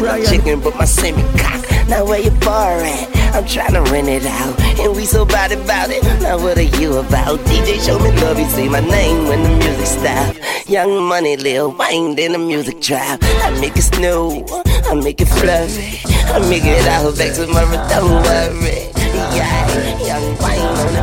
Been 0.00 0.20
a 0.20 0.24
chicken, 0.26 0.60
but 0.60 0.76
my 0.76 0.84
semi 0.84 1.22
cock. 1.38 1.64
Now 1.88 2.04
where 2.04 2.20
your 2.20 2.34
bar 2.40 2.72
at? 2.80 3.08
I'm 3.34 3.46
trying 3.46 3.72
to 3.74 3.82
rent 3.92 4.08
it 4.08 4.24
out, 4.24 4.58
and 4.80 4.96
we 4.96 5.04
so 5.04 5.24
bad 5.24 5.52
about 5.52 5.90
it. 5.90 6.02
Now 6.22 6.38
what 6.38 6.56
are 6.58 6.62
you 6.80 6.96
about? 6.96 7.38
DJ 7.40 7.84
show 7.84 7.98
me 7.98 8.10
love, 8.22 8.38
you 8.38 8.46
say 8.46 8.68
my 8.68 8.80
name 8.80 9.28
when 9.28 9.42
the 9.42 9.50
music 9.50 9.86
stop. 9.86 10.36
Young 10.68 11.02
money, 11.04 11.36
Lil 11.36 11.72
Wayne, 11.72 12.18
in 12.18 12.32
the 12.32 12.38
music 12.38 12.80
drop. 12.80 13.20
I 13.22 13.50
make 13.60 13.76
it 13.76 13.82
snow, 13.82 14.44
I 14.86 14.94
make 14.94 15.20
it 15.20 15.28
fluffy, 15.28 16.00
I 16.32 16.38
make 16.48 16.64
it 16.64 16.86
out 16.86 17.16
back 17.16 17.34
tomorrow. 17.34 17.88
Don't 17.88 18.22
worry, 18.24 18.90
yeah. 19.36 19.68
Young 20.04 20.36
Wayne 20.38 20.60
on 20.60 20.92
the 20.94 21.02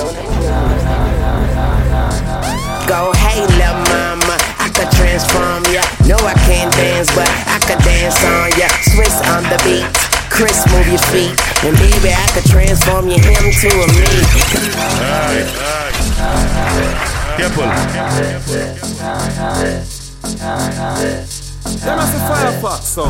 on 0.00 0.14
the 0.14 0.26
Go, 2.86 3.12
hey, 3.14 3.40
lil' 3.58 3.74
mama, 3.90 4.36
I 4.58 4.70
could 4.72 4.90
transform 4.92 5.64
ya. 5.74 5.82
No, 6.06 6.16
I 6.24 6.34
can't 6.46 6.72
dance, 6.74 7.12
but 7.14 7.45
the 9.56 9.64
beat. 9.64 9.86
Chris, 10.30 10.66
move 10.72 10.86
your 10.88 10.98
feet. 11.12 11.32
And 11.64 11.76
baby, 11.76 12.12
I 12.12 12.26
could 12.34 12.44
transform 12.44 13.08
you 13.08 13.16
him 13.16 13.52
to 13.52 13.68
a 13.68 13.86
me. 13.88 14.04
Aye, 15.00 15.44
aye. 15.60 15.96
Careful. 17.36 17.64
Then 21.84 21.98
I 21.98 22.04
say 22.06 22.20
Firefox, 22.26 22.80
so. 22.82 23.04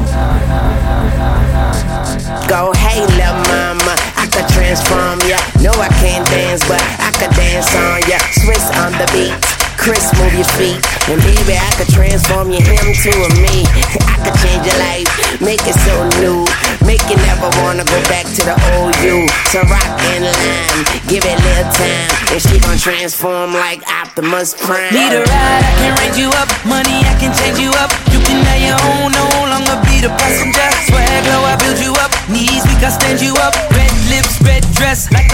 Go, 2.48 2.72
hey, 2.74 3.00
lil' 3.16 3.38
mama, 3.48 3.94
I 4.16 4.26
could 4.30 4.48
transform 4.54 5.20
ya. 5.28 5.38
No, 5.62 5.70
I 5.80 5.88
can't 6.00 6.26
dance, 6.26 6.66
but 6.68 6.82
I 7.00 7.10
could 7.12 7.34
dance 7.36 7.74
on 7.74 8.02
ya. 8.08 8.18
Swizz 8.34 8.70
on 8.84 8.92
the 8.92 9.06
beat. 9.12 9.45
Chris, 9.86 10.10
move 10.18 10.34
your 10.34 10.50
feet. 10.58 10.82
And 11.06 11.22
baby, 11.22 11.54
I 11.54 11.70
could 11.78 11.86
transform 11.94 12.50
you 12.50 12.58
him 12.58 12.90
to 12.90 13.12
a 13.22 13.30
me. 13.38 13.62
I 14.02 14.18
could 14.18 14.34
change 14.42 14.66
your 14.66 14.74
life, 14.82 15.06
make 15.38 15.62
it 15.62 15.78
so 15.86 15.94
new. 16.18 16.42
Make 16.82 17.06
you 17.06 17.14
never 17.22 17.46
wanna 17.62 17.86
go 17.86 17.94
back 18.10 18.26
to 18.34 18.42
the 18.42 18.58
old 18.74 18.98
you. 18.98 19.30
To 19.54 19.62
rock 19.70 19.94
and 20.10 20.26
line, 20.26 20.82
give 21.06 21.22
it 21.22 21.38
little 21.38 21.70
time. 21.70 22.10
And 22.34 22.42
she 22.42 22.58
gon' 22.58 22.82
transform 22.82 23.54
like 23.54 23.86
Optimus 23.86 24.58
Prime. 24.58 24.90
Need 24.90 25.14
a 25.14 25.22
ride, 25.22 25.62
I 25.62 25.72
can 25.78 25.94
range 26.02 26.18
you 26.18 26.34
up. 26.34 26.50
Money, 26.66 27.06
I 27.06 27.14
can 27.22 27.30
change 27.38 27.62
you 27.62 27.70
up. 27.78 27.94
You 28.10 28.18
can 28.26 28.42
have 28.42 28.58
your 28.58 28.82
own, 28.90 29.14
no 29.14 29.26
longer 29.46 29.78
be 29.86 30.02
the 30.02 30.10
passenger. 30.18 30.66
Swag 30.90 31.22
low, 31.30 31.46
I 31.46 31.54
build 31.62 31.78
you 31.78 31.94
up. 32.02 32.10
Knees 32.26 32.66
weak, 32.66 32.82
I 32.82 32.90
stand 32.90 33.22
you 33.22 33.38
up. 33.38 33.54
Red 33.70 33.94
lips, 34.10 34.42
red 34.42 34.66
dress, 34.74 35.06
like 35.14 35.25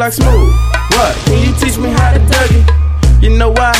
like 0.00 0.14
smooth. 0.14 0.50
What? 0.96 1.14
Can 1.26 1.46
you 1.46 1.52
teach 1.60 1.76
me 1.76 1.90
how 1.90 2.14
to 2.14 2.20
Dougie? 2.20 3.22
You 3.22 3.36
know 3.36 3.50
why? 3.50 3.74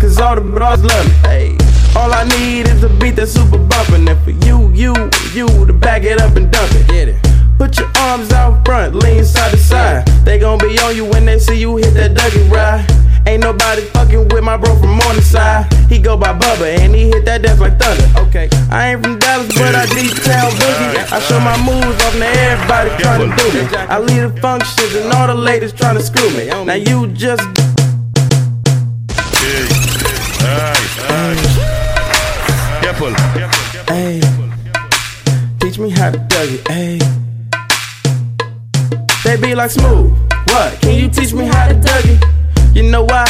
Cause 0.00 0.20
all 0.20 0.36
the 0.36 0.40
bras 0.40 0.80
love 0.84 1.04
me. 1.04 1.12
Hey. 1.28 1.56
All 1.96 2.12
I 2.12 2.22
need 2.24 2.68
is 2.68 2.84
a 2.84 2.88
beat 2.88 3.16
that's 3.16 3.32
super 3.32 3.58
bumpin'. 3.58 4.06
And 4.08 4.20
for 4.22 4.30
you, 4.46 4.70
you, 4.70 4.94
you 5.32 5.66
to 5.66 5.72
back 5.72 6.04
it 6.04 6.20
up 6.20 6.36
and 6.36 6.48
dump 6.50 6.70
it. 6.74 6.86
Get 6.86 7.08
it. 7.08 7.16
Put 7.58 7.76
your 7.78 7.90
arms 7.98 8.30
out 8.32 8.64
front, 8.64 8.94
lean 8.94 9.24
side 9.24 9.50
to 9.50 9.56
side. 9.56 10.06
They 10.24 10.38
gon' 10.38 10.58
be 10.58 10.78
on 10.78 10.94
you 10.94 11.06
when 11.06 11.24
they 11.26 11.40
see 11.40 11.58
you 11.58 11.76
hit 11.76 11.94
that 11.94 12.12
Dougie 12.12 12.48
ride. 12.50 13.03
Ain't 13.26 13.42
nobody 13.42 13.82
fucking 13.96 14.28
with 14.28 14.44
my 14.44 14.56
bro 14.58 14.76
from 14.76 14.98
Morningside. 14.98 15.72
He 15.88 15.98
go 15.98 16.16
by 16.16 16.38
Bubba 16.38 16.78
and 16.78 16.94
he 16.94 17.08
hit 17.08 17.24
that 17.24 17.40
death 17.42 17.58
like 17.58 17.78
thunder. 17.78 18.04
Okay, 18.28 18.48
I 18.70 18.92
ain't 18.92 19.02
from 19.02 19.18
Dallas, 19.18 19.48
but 19.48 19.74
I 19.74 19.86
town 19.86 20.52
boogie. 20.52 21.12
I 21.12 21.20
show 21.20 21.40
my 21.40 21.56
moves 21.64 21.96
off 22.04 22.12
to 22.12 22.26
everybody 22.26 22.90
trying 23.02 23.30
to 23.30 23.36
do 23.36 23.44
me. 23.52 23.76
I 23.88 23.98
lead 23.98 24.20
the 24.20 24.40
functions 24.40 24.94
and 24.94 25.12
all 25.12 25.26
the 25.26 25.34
ladies 25.34 25.72
trying 25.72 25.96
to 25.96 26.02
screw 26.02 26.28
me. 26.36 26.46
Now 26.46 26.74
you 26.74 27.06
just 27.08 27.42
Aye, 30.46 30.74
aye. 31.08 32.80
Careful. 32.82 33.14
Hey, 33.88 34.20
teach 35.60 35.78
me 35.78 35.88
how 35.90 36.10
to 36.10 36.18
Dougie, 36.18 36.60
hey. 36.68 36.98
They 39.24 39.40
be 39.40 39.54
like 39.54 39.70
smooth. 39.70 40.12
What? 40.48 40.78
Can 40.82 40.98
you 40.98 41.08
teach 41.08 41.32
me 41.32 41.46
how 41.46 41.68
to 41.68 41.74
Dougie? 41.74 42.43
You 42.74 42.82
know 42.82 43.04
why? 43.04 43.24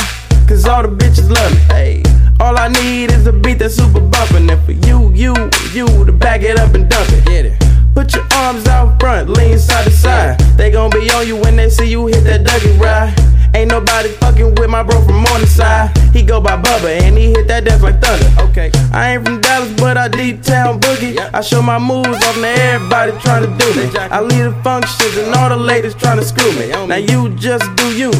Cause 0.48 0.64
all 0.64 0.82
the 0.82 0.88
bitches 0.88 1.28
love 1.28 1.52
me. 1.52 1.58
Hey, 1.68 2.02
all 2.40 2.56
I 2.56 2.68
need 2.68 3.12
is 3.12 3.26
a 3.26 3.32
beat 3.32 3.58
that's 3.58 3.74
super 3.74 4.00
bumpin'. 4.00 4.48
And 4.48 4.64
for 4.64 4.72
you, 4.72 5.10
you, 5.12 5.34
you 5.72 5.86
to 6.06 6.12
back 6.12 6.40
it 6.40 6.58
up 6.58 6.74
and 6.74 6.88
dump 6.88 7.10
it. 7.12 7.26
Get 7.26 7.44
it. 7.44 7.62
Put 7.94 8.14
your 8.14 8.26
arms 8.32 8.66
out 8.66 8.98
front, 8.98 9.28
lean 9.28 9.58
side 9.58 9.84
to 9.84 9.90
side. 9.90 10.40
They 10.56 10.70
gon' 10.70 10.88
be 10.88 11.10
on 11.10 11.26
you 11.26 11.36
when 11.36 11.56
they 11.56 11.68
see 11.68 11.90
you 11.90 12.06
hit 12.06 12.24
that 12.24 12.46
Dougie 12.46 12.80
ride. 12.80 13.14
Ain't 13.54 13.70
nobody 13.70 14.08
fucking 14.20 14.54
with 14.56 14.68
my 14.68 14.82
bro 14.82 15.00
from 15.04 15.22
Morningside. 15.22 15.96
He 16.12 16.22
go 16.22 16.40
by 16.40 16.60
Bubba 16.60 17.00
and 17.02 17.16
he 17.16 17.28
hit 17.28 17.46
that 17.48 17.64
dance 17.64 17.82
like 17.82 18.00
thunder. 18.00 18.50
Okay, 18.50 18.70
I 18.92 19.14
ain't 19.14 19.24
from 19.24 19.40
Dallas, 19.40 19.72
but 19.80 19.96
I 19.96 20.08
deep 20.08 20.42
town 20.42 20.80
boogie. 20.80 21.18
I 21.32 21.40
show 21.40 21.62
my 21.62 21.78
moves 21.78 22.08
off 22.08 22.34
to 22.34 22.46
everybody 22.46 23.12
trying 23.20 23.42
to 23.42 23.50
do 23.58 23.68
me. 23.80 23.90
I 23.98 24.20
lead 24.20 24.42
the 24.42 24.54
functions 24.62 25.16
and 25.16 25.34
all 25.34 25.48
the 25.48 25.56
ladies 25.56 25.94
trying 25.94 26.18
to 26.18 26.24
screw 26.24 26.52
me. 26.58 26.68
Now 26.68 26.96
you 26.96 27.30
just 27.36 27.64
do 27.76 27.96
you, 27.96 28.12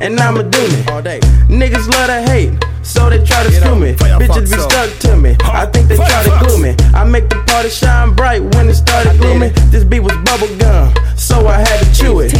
and 0.00 0.18
I'ma 0.18 0.42
do 0.42 0.60
me. 0.68 0.84
All 0.88 1.02
day. 1.02 1.20
Niggas 1.48 1.86
love 1.88 2.06
to 2.06 2.22
hate. 2.30 2.52
So 2.82 3.08
they 3.08 3.22
try 3.24 3.44
to 3.44 3.52
screw 3.52 3.76
me. 3.76 3.92
Bitches 3.94 4.50
be 4.50 4.58
stuck 4.58 4.90
to 5.00 5.16
me. 5.16 5.36
I 5.42 5.66
think 5.66 5.86
they 5.86 5.96
try 5.96 6.22
to 6.24 6.44
glue 6.44 6.58
me. 6.60 6.74
I 6.94 7.04
make 7.04 7.28
the 7.28 7.36
party 7.46 7.68
shine 7.68 8.14
bright 8.14 8.42
when 8.42 8.68
it 8.68 8.74
started 8.74 9.20
glooming. 9.20 9.52
This 9.70 9.84
beat 9.84 10.00
was 10.00 10.16
bubble 10.24 10.50
gum, 10.58 10.92
so 11.16 11.46
I 11.46 11.58
had 11.58 11.78
to 11.78 11.94
chew 11.94 12.20
it. 12.20 12.32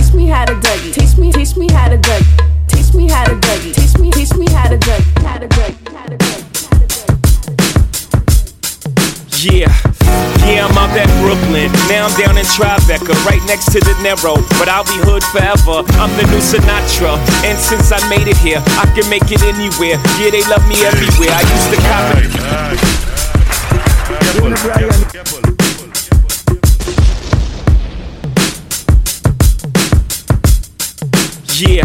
Now 12.01 12.09
I'm 12.09 12.17
down 12.19 12.39
in 12.39 12.47
Tribeca, 12.47 13.13
right 13.27 13.45
next 13.45 13.73
to 13.73 13.81
De 13.81 13.93
Niro. 14.01 14.35
But 14.59 14.71
I'll 14.71 14.85
be 14.85 14.97
hood 15.05 15.23
forever. 15.23 15.85
I'm 16.01 16.09
the 16.17 16.25
new 16.33 16.41
Sinatra. 16.41 17.21
And 17.45 17.59
since 17.59 17.93
I 17.93 18.01
made 18.09 18.27
it 18.27 18.39
here, 18.39 18.63
I 18.81 18.89
can 18.97 19.05
make 19.11 19.31
it 19.31 19.43
anywhere. 19.43 20.01
Yeah, 20.17 20.31
they 20.33 20.41
love 20.49 20.67
me 20.67 20.81
everywhere. 20.81 21.29
I 21.29 21.45
used 21.45 21.69
to 21.69 21.77
cop 21.85 22.17
it. 22.17 22.33
Yeah, 31.61 31.85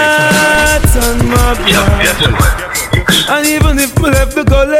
on 1.07 1.17
my 1.27 1.53
blood. 1.65 2.61
And 3.29 3.45
even 3.47 3.79
if 3.79 3.97
me 3.99 4.09
left 4.09 4.35
the 4.35 4.43
gully, 4.43 4.77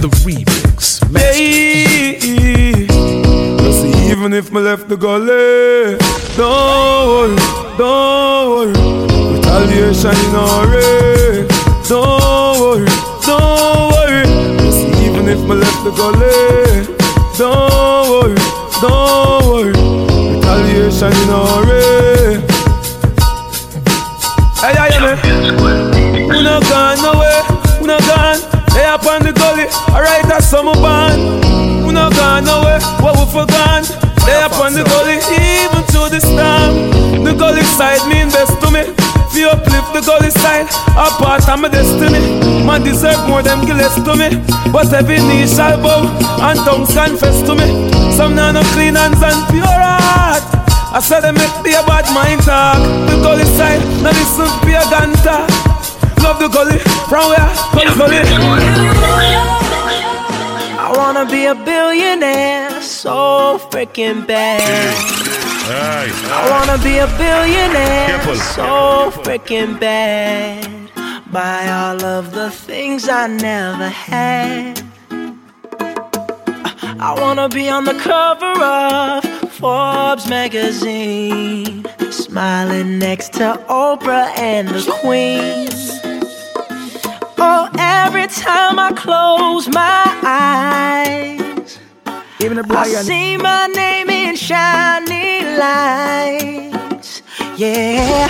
the 0.00 0.08
remix. 0.24 1.02
Hey, 1.16 2.86
see, 3.78 4.10
even 4.10 4.32
if 4.32 4.50
me 4.52 4.60
left 4.60 4.88
the 4.88 4.96
gully, 4.96 5.98
don't 6.36 7.08
worry, 7.08 7.36
don't 7.78 8.44
worry. 8.50 8.72
Retaliation 9.34 10.16
in 10.26 10.34
our 10.34 10.66
way. 10.72 11.46
Don't 11.88 12.60
worry, 12.60 12.88
don't 13.26 13.92
worry. 13.92 14.24
See, 14.72 14.92
even 15.06 15.28
if 15.28 15.40
me 15.48 15.54
left 15.56 15.80
the 15.84 15.90
gully, 16.00 16.86
don't 17.38 18.10
worry, 18.10 18.38
don't 18.80 19.42
worry. 19.48 19.72
Retaliation 20.36 21.12
in 21.12 21.30
our 21.30 21.62
way. 21.62 21.63
Summer 30.54 30.78
band. 30.78 31.18
We 31.82 31.90
not 31.90 32.14
gone 32.14 32.46
nowhere, 32.46 32.78
what 33.02 33.18
we 33.18 33.26
for 33.26 33.42
gone. 33.42 33.82
Lay 34.22 34.38
up 34.38 34.54
on 34.62 34.70
the 34.70 34.86
gully, 34.86 35.18
even 35.34 35.82
to 35.90 36.06
the 36.06 36.22
storm. 36.22 37.26
The 37.26 37.34
gully 37.34 37.66
side 37.74 38.06
mean 38.06 38.30
best 38.30 38.54
to 38.62 38.70
me. 38.70 38.86
Fi 39.34 39.50
uplift 39.50 39.90
the 39.90 40.02
gully 40.06 40.30
side, 40.30 40.70
a 40.94 41.10
part 41.18 41.42
of 41.50 41.58
my 41.58 41.66
destiny. 41.66 42.22
Man 42.62 42.86
deserve 42.86 43.18
more 43.26 43.42
than 43.42 43.66
less 43.66 43.98
to 44.06 44.14
me. 44.14 44.30
But 44.70 44.94
every 44.94 45.18
knee 45.26 45.50
shall 45.50 45.74
bow 45.82 46.06
and 46.46 46.58
tongues 46.62 46.94
confess 46.94 47.42
to 47.50 47.58
me. 47.58 47.90
Some 48.14 48.38
now 48.38 48.54
no 48.54 48.62
clean 48.78 48.94
hands 48.94 49.18
and 49.26 49.42
pure 49.50 49.66
heart. 49.66 50.44
I 50.94 51.00
said 51.02 51.26
they 51.26 51.34
make 51.34 51.56
me 51.66 51.74
a 51.74 51.82
bad 51.82 52.06
mind 52.14 52.46
talk. 52.46 52.78
The 53.10 53.18
gully 53.26 53.46
side, 53.58 53.82
now 54.06 54.14
listen 54.14 54.46
to 54.46 54.70
a 54.70 54.86
gun. 54.86 55.10
Love 56.22 56.38
the 56.38 56.46
gully, 56.46 56.78
from 57.10 57.26
where? 57.34 57.50
Gully, 57.74 58.22
gully. 58.22 59.73
I 60.94 60.96
wanna 60.96 61.26
be 61.28 61.46
a 61.46 61.56
billionaire, 61.56 62.80
so 62.80 63.58
freaking 63.68 64.24
bad. 64.28 64.94
I 65.66 66.48
wanna 66.48 66.78
be 66.84 66.98
a 66.98 67.08
billionaire, 67.18 68.22
so 68.54 69.10
freaking 69.24 69.80
bad. 69.80 70.70
Buy 71.32 71.66
all 71.68 72.04
of 72.04 72.32
the 72.32 72.48
things 72.48 73.08
I 73.08 73.26
never 73.26 73.88
had. 73.88 74.82
I 77.00 77.16
wanna 77.20 77.48
be 77.48 77.68
on 77.68 77.86
the 77.86 77.94
cover 77.94 78.54
of 78.62 79.24
Forbes 79.50 80.28
magazine, 80.28 81.84
smiling 82.12 83.00
next 83.00 83.32
to 83.32 83.60
Oprah 83.68 84.30
and 84.38 84.68
the 84.68 84.88
Queen. 85.00 85.73
Oh, 87.36 87.68
every 87.78 88.26
time 88.28 88.78
I 88.78 88.92
close 88.92 89.68
my 89.68 90.04
eyes, 90.22 91.78
I 92.06 93.02
see 93.02 93.36
my 93.36 93.66
name 93.66 94.08
in 94.10 94.36
shiny 94.36 95.42
lights. 95.58 97.22
Yeah, 97.56 98.28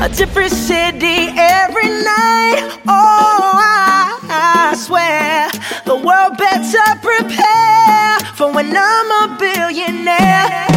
a 0.00 0.08
different 0.08 0.52
city 0.52 1.28
every 1.36 1.88
night. 1.88 2.80
Oh, 2.86 3.50
I, 3.56 4.18
I 4.28 4.76
swear 4.76 5.50
the 5.86 5.96
world 5.96 6.36
better 6.36 7.00
prepare 7.00 8.18
for 8.36 8.52
when 8.52 8.76
I'm 8.76 9.30
a 9.30 9.38
billionaire. 9.38 10.73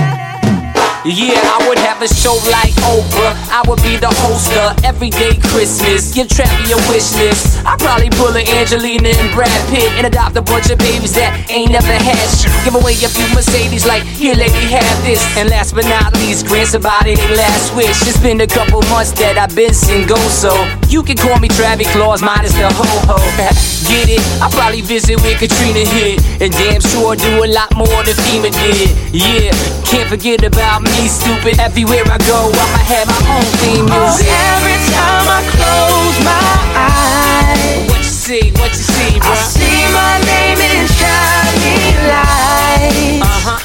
Yeah, 1.08 1.39
I 1.39 1.63
would 1.70 1.80
have 1.80 2.04
a 2.04 2.08
show 2.12 2.36
like 2.52 2.76
Oprah. 2.84 3.32
I 3.48 3.63
would 3.63 3.80
be 3.80 3.96
the 3.96 4.12
host 4.28 4.52
of 4.60 4.76
Everyday 4.84 5.39
Christmas. 5.39 6.12
Give 6.12 6.28
Travie 6.28 6.76
a 6.76 6.80
wish 6.91 7.15
list. 7.15 7.63
I'd 7.63 7.80
probably 7.80 8.12
pull 8.12 8.36
a 8.36 8.43
Angelina 8.43 9.15
and 9.15 9.32
Brad 9.32 9.48
Pitt 9.72 9.88
and 9.96 10.04
adopt 10.04 10.36
a 10.36 10.41
bunch 10.41 10.67
of 10.67 10.80
babies 10.80 11.15
that 11.15 11.32
ain't 11.48 11.72
never 11.72 11.96
had 11.96 12.20
shit. 12.36 12.52
Give 12.67 12.76
away 12.76 12.91
a 13.00 13.08
few 13.08 13.24
Mercedes, 13.32 13.88
like, 13.88 14.04
here, 14.04 14.36
lady, 14.36 14.67
have 14.67 14.84
this. 15.08 15.24
And 15.39 15.48
last 15.48 15.80
but 15.80 15.88
not 15.88 16.12
least, 16.20 16.46
grant 16.46 16.76
somebody 16.76 17.15
their 17.15 17.39
last 17.39 17.72
wish. 17.72 18.04
It's 18.04 18.20
been 18.20 18.43
a 18.43 18.48
couple 18.48 18.84
months 18.91 19.15
that 19.24 19.39
I've 19.39 19.56
been 19.56 19.74
single, 19.74 20.20
so 20.28 20.52
you 20.89 21.04
can 21.04 21.17
call 21.17 21.39
me 21.39 21.47
Travie 21.50 21.86
Claus, 21.91 22.21
minus 22.21 22.54
the 22.54 22.67
ho 22.71 22.86
ho. 23.08 23.17
Get 23.88 24.10
it? 24.10 24.21
I 24.41 24.50
probably 24.52 24.82
visit 24.82 25.19
where 25.21 25.38
Katrina 25.38 25.84
hit. 25.84 26.23
And 26.41 26.52
damn 26.54 26.82
sure 26.82 27.15
do 27.15 27.43
a 27.43 27.47
lot 27.47 27.76
more 27.76 28.02
than 28.04 28.15
FEMA 28.28 28.52
did. 28.52 28.91
Yeah, 29.12 29.52
can't 29.84 30.10
forget 30.10 30.43
about 30.43 30.82
me, 30.84 31.08
stupid. 31.08 31.60
Everywhere 31.60 32.04
I 32.08 32.17
go, 32.28 32.52
I'ma 32.52 32.82
have 32.88 33.08
my 33.08 33.21
own 33.36 33.47
theme 33.60 33.86
music. 33.88 34.28
Oh, 34.28 34.56
every 34.56 34.78
time 34.91 35.26
I 35.28 35.39
close 35.56 36.17
my 36.23 36.52
eyes, 36.76 37.89
What 37.89 38.00
you 38.00 38.12
see, 38.12 38.52
what 38.60 38.71
you 38.71 38.84
see, 38.84 39.19
bro? 39.19 39.32
I 39.32 39.36
see 39.36 39.88
my 39.91 40.19
name 40.28 40.60
in 40.60 40.88
shiny 40.88 41.95
lights. 42.12 43.23
Uh-huh. 43.23 43.63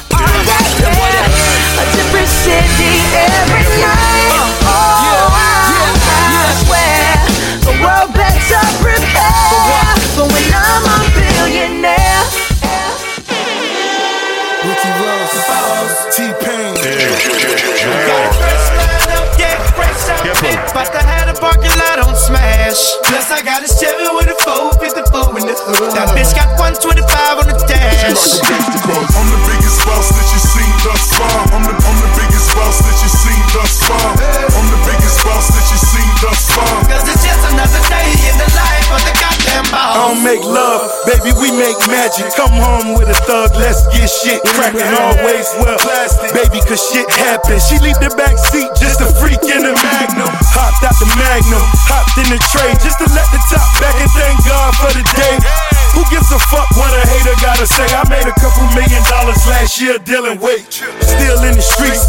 A 1.73 1.85
different 1.95 2.27
city 2.29 2.93
every 3.11 3.52
I 23.43 23.59
got 23.59 23.59
a 23.59 23.67
Chevy 23.67 24.07
with 24.15 24.31
a 24.31 24.39
454 24.39 25.35
in 25.35 25.51
the 25.51 25.55
hood. 25.67 25.91
That 25.99 26.15
bitch 26.15 26.31
got 26.31 26.55
125 26.55 27.42
make 41.55 41.77
magic. 41.87 42.33
Come 42.33 42.53
home 42.53 42.97
with 42.97 43.09
a 43.09 43.17
thug, 43.25 43.53
let's 43.55 43.85
get 43.93 44.09
shit 44.09 44.41
cracking. 44.53 44.85
Always 44.97 45.47
well, 45.61 45.77
baby, 46.33 46.59
cause 46.65 46.81
shit 46.81 47.07
happens. 47.09 47.65
She 47.69 47.77
leave 47.79 47.97
the 48.01 48.11
back 48.17 48.37
seat 48.37 48.69
just 48.77 49.01
a 49.01 49.09
freak 49.21 49.41
in 49.45 49.63
the 49.63 49.73
magnum. 49.73 50.29
Hopped 50.53 50.83
out 50.83 50.97
the 50.97 51.09
magnum, 51.17 51.63
hopped 51.87 52.17
in 52.17 52.27
the 52.33 52.39
tray 52.51 52.71
just 52.81 52.97
to 52.99 53.07
let 53.13 53.27
the 53.29 53.41
top 53.49 53.67
back 53.79 53.95
and 54.01 54.11
thank 54.17 54.37
God 54.45 54.71
for 54.81 54.91
the 54.93 55.05
day. 55.15 55.35
Who 55.93 56.01
gives 56.09 56.33
a 56.33 56.41
fuck 56.49 56.65
what 56.73 56.89
a 56.89 57.05
hater 57.05 57.37
gotta 57.37 57.69
say? 57.69 57.85
I 57.93 58.01
made 58.09 58.25
a 58.25 58.35
couple 58.41 58.65
million 58.73 59.01
dollars 59.13 59.37
last 59.45 59.77
year 59.77 60.01
dealing 60.01 60.41
weight. 60.41 60.73
Still 60.73 61.39
in 61.45 61.53
the 61.53 61.61
streets, 61.61 62.01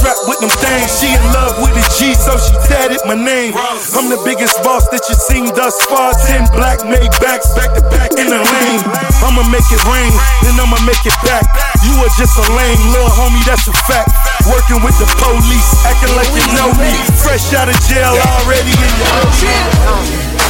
strapped 0.00 0.24
with 0.24 0.40
them 0.40 0.48
things. 0.48 0.88
She 0.96 1.12
in 1.12 1.20
love 1.36 1.60
with 1.60 1.76
the 1.76 1.84
G, 2.00 2.16
so 2.16 2.32
she 2.40 2.56
tatted 2.64 3.04
my 3.04 3.14
name. 3.14 3.52
I'm 3.92 4.08
the 4.08 4.16
biggest 4.24 4.56
boss 4.64 4.88
that 4.88 5.04
you 5.04 5.14
seen 5.14 5.52
thus 5.52 5.76
far. 5.92 6.16
Ten 6.24 6.48
black 6.56 6.80
made 6.88 7.12
backs 7.20 7.52
back 7.52 7.76
to 7.76 7.84
back 7.92 8.16
in 8.16 8.32
the 8.32 8.40
lane. 8.40 8.82
I'ma 9.20 9.44
make 9.52 9.68
it 9.68 9.82
rain, 9.84 10.10
then 10.40 10.56
I'ma 10.56 10.80
make 10.88 11.04
it 11.04 11.16
back. 11.20 11.44
You 11.84 11.92
are 12.00 12.12
just 12.16 12.32
a 12.40 12.46
lame 12.56 12.80
little 12.96 13.12
homie, 13.12 13.44
that's 13.44 13.68
a 13.68 13.76
fact. 13.84 14.08
Working 14.48 14.80
with 14.80 14.96
the 14.96 15.08
police, 15.20 15.68
acting 15.84 16.16
like 16.16 16.32
you 16.32 16.44
know 16.56 16.72
me. 16.80 16.96
Fresh 17.20 17.52
out 17.52 17.68
of 17.68 17.76
jail, 17.84 18.16
already 18.40 18.72
in 18.72 18.92
your 19.04 19.20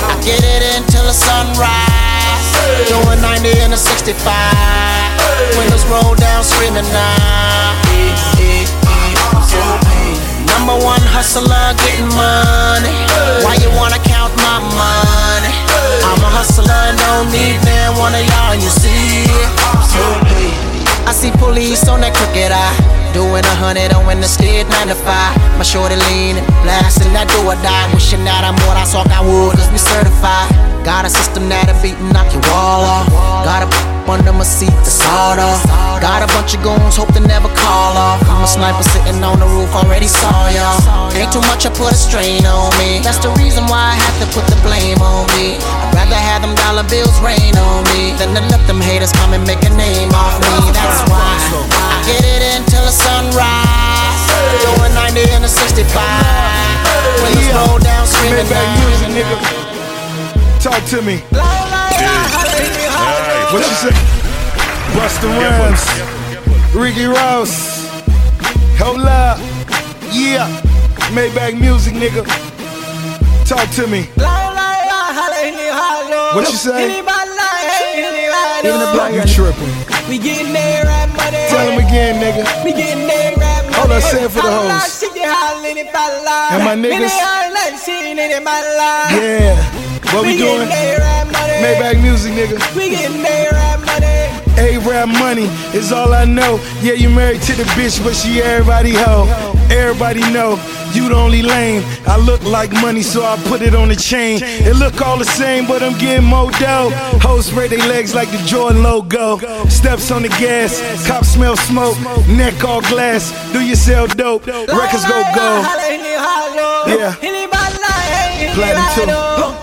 I 0.07 0.15
get 0.23 0.41
it 0.47 0.63
until 0.79 1.03
the 1.11 1.17
sunrise. 1.17 2.47
Doing 2.87 3.21
90 3.21 3.67
in 3.67 3.73
a 3.75 3.77
65. 3.77 4.15
Windows 5.59 5.85
roll 5.91 6.15
down, 6.15 6.45
screaming 6.47 6.87
now. 6.95 8.39
Number 10.47 10.77
one 10.85 11.03
hustler, 11.11 11.75
getting 11.83 12.11
money. 12.15 12.95
Why 13.43 13.57
you 13.59 13.71
wanna 13.75 13.99
count 14.07 14.33
my 14.37 14.59
money? 14.63 15.53
I'm 16.05 16.21
a 16.23 16.31
hustler 16.31 16.81
don't 17.21 17.29
need 17.33 17.61
man 17.69 17.93
one 18.01 18.15
of 18.15 18.25
y'all, 18.25 18.55
you 18.57 18.71
see. 18.71 19.29
I 21.05 21.13
see 21.13 21.31
police 21.37 21.89
on 21.89 22.01
that 22.01 22.15
crooked 22.15 22.53
eye. 22.53 22.77
Doing 23.13 23.45
a 23.45 23.57
hundred 23.59 23.93
on 23.93 24.07
when 24.07 24.21
the 24.21 24.29
steed 24.31 24.71
95. 24.71 25.03
My 25.59 25.67
shorty 25.67 25.99
leaning, 26.09 26.47
blasting 26.63 27.13
that 27.13 27.27
do 27.29 27.43
or 27.43 27.59
die. 27.61 27.91
Wishing 27.93 28.23
that 28.25 28.47
I'm 28.47 28.55
what 28.65 28.79
I 28.79 28.87
saw 28.87 29.03
I 29.11 29.21
would, 29.21 29.59
cause 29.59 29.69
we 29.75 29.79
certified. 29.79 30.49
Got 30.87 31.05
a 31.05 31.11
system 31.11 31.49
that'll 31.51 31.75
beat 31.83 31.99
and 31.99 32.13
knock 32.15 32.31
your 32.33 32.43
wall 32.49 32.87
off. 32.87 33.11
Got 33.45 33.67
a 33.67 33.89
under 34.11 34.35
my 34.35 34.42
seat 34.42 34.75
sawed 34.83 35.38
off. 35.38 35.62
Got 36.03 36.27
a 36.27 36.29
bunch 36.35 36.53
of 36.59 36.61
goons, 36.66 36.99
hope 36.99 37.14
to 37.14 37.23
never 37.23 37.49
call 37.55 37.94
off. 37.94 38.18
I'm 38.27 38.42
a 38.42 38.51
sniper 38.51 38.83
sitting 38.83 39.23
on 39.23 39.38
the 39.38 39.46
roof, 39.46 39.70
already 39.73 40.11
saw 40.11 40.51
y'all. 40.51 40.83
Ain't 41.14 41.31
too 41.31 41.44
much, 41.46 41.64
I 41.64 41.70
put 41.70 41.94
a 41.94 41.99
strain 41.99 42.42
on 42.44 42.75
me. 42.83 42.99
That's 43.01 43.23
the 43.23 43.31
reason 43.38 43.64
why 43.70 43.94
I 43.94 43.96
have 43.96 44.16
to 44.18 44.27
put 44.35 44.44
the 44.51 44.59
blame 44.66 44.99
on 44.99 45.31
me. 45.38 45.62
I'd 45.62 45.94
rather 45.94 46.18
have 46.18 46.42
them 46.42 46.59
dollar 46.59 46.83
bills 46.90 47.14
rain 47.23 47.55
on 47.55 47.87
me 47.94 48.12
than 48.18 48.35
to 48.35 48.42
let 48.51 48.66
them 48.66 48.83
haters 48.83 49.14
come 49.14 49.33
and 49.33 49.46
make 49.46 49.62
a 49.62 49.73
name 49.79 50.11
off 50.11 50.42
me. 50.42 50.75
That's 50.75 51.07
why 51.07 51.23
I 51.23 52.03
get 52.11 52.25
it 52.27 52.42
until 52.59 52.83
the 52.83 52.94
sunrise. 52.94 54.23
Doing 54.66 54.94
90 55.14 55.38
in 55.38 55.46
a 55.46 55.51
65. 55.51 55.87
When 57.23 57.33
the 57.38 57.46
roll 57.55 57.79
down, 57.79 58.05
screaming 58.07 58.49
music, 58.51 59.11
nigga. 59.14 59.37
Talk 60.59 60.83
to 60.90 61.01
me. 61.01 61.60
Alright, 63.51 63.67
What 63.67 63.67
you 63.67 63.75
say? 63.83 63.91
Busta 64.95 65.27
Rhymes, 65.27 65.83
Ricky 66.73 67.07
Ross, 67.07 67.83
hold 68.79 69.01
up, 69.01 69.39
yeah, 70.13 70.47
Maybach 71.11 71.59
music, 71.59 71.95
nigga. 71.95 72.23
Talk 73.47 73.69
to 73.75 73.89
me. 73.89 74.07
What 76.35 76.47
you 76.47 76.55
say? 76.55 77.01
Even 78.63 78.79
the 78.79 78.91
black 78.95 79.15
you 79.15 79.25
tripping. 79.27 79.75
We 80.09 80.19
getting 80.19 80.53
there, 80.53 80.85
rap 80.85 81.09
money. 81.17 81.49
Tell 81.51 81.67
him 81.71 81.79
again, 81.85 82.23
nigga. 82.23 82.47
We 82.65 82.71
getting 82.73 83.09
there, 83.09 83.35
rap 83.37 83.65
money. 83.65 83.75
Hold 83.75 83.91
on, 83.91 84.01
say 84.01 84.25
it 84.27 84.31
for 84.31 84.43
the 84.43 84.51
hoes. 84.51 85.03
And 86.55 86.63
my 86.63 86.77
niggas? 86.79 87.11
Yeah. 87.11 87.51
Yeah. 89.11 89.59
What 90.15 90.25
we 90.25 90.37
doing? 90.39 90.69
Maybach 91.61 92.01
music, 92.01 92.33
nigga. 92.33 92.59
We 92.75 92.90
getting 92.90 93.23
there, 93.23 93.51
rap 93.53 93.81
money. 93.85 94.07
A-rap 94.59 95.09
money 95.09 95.49
is 95.75 95.92
all 95.92 96.12
I 96.12 96.25
know. 96.25 96.61
Yeah, 96.81 96.94
you 96.94 97.09
married 97.09 97.42
to 97.42 97.53
the 97.55 97.64
bitch, 97.77 98.03
but 98.03 98.14
she 98.14 98.42
everybody 98.42 98.92
hoe. 98.92 99.27
Everybody 99.70 100.20
know 100.33 100.59
you 100.92 101.09
the 101.09 101.14
only 101.14 101.42
lame. 101.42 101.83
I 102.07 102.16
look 102.18 102.42
like 102.44 102.73
money, 102.73 103.03
so 103.03 103.23
I 103.23 103.37
put 103.44 103.62
it 103.62 103.75
on 103.75 103.88
the 103.88 103.96
chain. 103.96 104.40
It 104.42 104.77
look 104.77 105.01
all 105.01 105.18
the 105.18 105.25
same, 105.25 105.66
but 105.66 105.83
I'm 105.83 105.96
getting 105.99 106.27
more 106.27 106.51
dough. 106.53 106.90
Hoes 107.23 107.46
spray 107.46 107.68
their 107.68 107.87
legs 107.88 108.14
like 108.14 108.31
the 108.31 108.38
Jordan 108.38 108.83
logo. 108.83 109.38
Steps 109.68 110.11
on 110.11 110.23
the 110.23 110.29
gas, 110.29 110.81
cops 111.07 111.29
smell 111.29 111.57
smoke. 111.57 111.96
Neck 112.29 112.62
all 112.64 112.83
glass. 112.83 113.33
Do 113.53 113.61
you 113.61 113.77
sell 113.77 114.07
dope? 114.07 114.46
Records 114.46 115.05
go 115.05 115.23
go. 115.35 115.62
Yeah. 116.87 117.14
Platinum 118.61 118.92
too. 118.92 119.09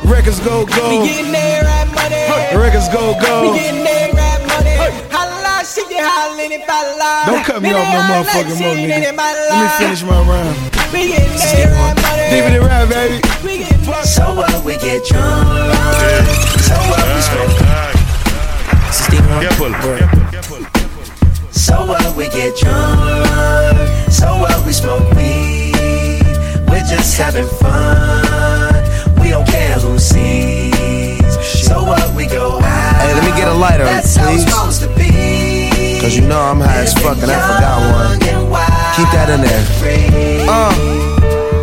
Records 0.10 0.40
go 0.42 0.66
go. 0.66 1.06
We 1.06 1.22
rap 1.30 1.88
money. 1.94 2.26
Records 2.58 2.90
go 2.90 3.14
go. 3.22 3.54
We 3.54 3.70
rap 4.18 4.42
money. 4.50 4.74
Holla, 5.14 5.62
shit, 5.62 5.86
you 5.90 6.02
hollin' 6.02 6.52
if 6.52 6.66
I 6.68 6.82
lie. 6.98 7.26
Don't 7.30 7.46
cut 7.46 7.62
me 7.62 7.72
off 7.74 7.86
no 7.94 8.02
motherfucking 8.10 8.58
more, 8.58 8.74
nigga. 8.74 9.14
Let 9.14 9.62
me 9.62 9.70
finish 9.78 10.02
my 10.04 10.18
rhyme. 10.26 10.58
We 10.92 11.14
getting 11.14 11.38
there, 11.38 11.70
rap. 11.78 11.98
Leave 12.34 12.50
it 12.50 12.62
rap, 12.66 12.90
baby. 12.90 13.22
So 14.04 14.34
what 14.36 14.64
we 14.66 14.74
get 14.78 15.06
drunk, 15.06 15.74
so 16.60 16.76
what 16.90 17.06
we 17.14 17.22
smoke. 17.22 17.54
Careful, 19.42 19.72
careful, 19.72 20.24
careful. 20.32 20.62
So 21.52 21.86
what 21.86 22.16
we 22.16 22.26
get 22.30 22.56
drunk, 22.58 23.78
so 24.12 24.28
what 24.40 24.66
we 24.66 24.72
smoke 24.74 25.10
weed. 25.14 26.24
We're 26.70 26.84
just 26.88 27.18
having 27.18 27.48
fun, 27.48 28.26
we 29.28 29.32
don't 29.32 29.46
care 29.46 29.74
who 29.74 30.00
sees. 30.00 31.20
So 31.68 31.84
what 31.84 32.16
we 32.16 32.28
go 32.28 32.60
out. 32.62 32.96
Hey, 33.02 33.14
let 33.14 33.24
me 33.26 33.32
get 33.38 33.50
a 33.50 33.54
lighter, 33.54 33.84
That's 33.84 34.16
how 34.16 34.32
it's 34.32 34.46
please. 34.46 34.50
supposed 34.50 34.82
to 34.84 34.88
be. 34.96 36.00
Cause 36.00 36.16
you 36.16 36.26
know 36.26 36.40
I'm 36.40 36.62
high 36.62 36.84
as 36.84 36.94
fuck 36.94 37.18
and 37.18 37.30
I 37.30 37.40
forgot 37.52 37.78
one. 37.92 38.20
Keep 38.96 39.10
that 39.12 39.28
in 39.30 39.42
there. 39.44 40.48
Uh, 40.48 40.72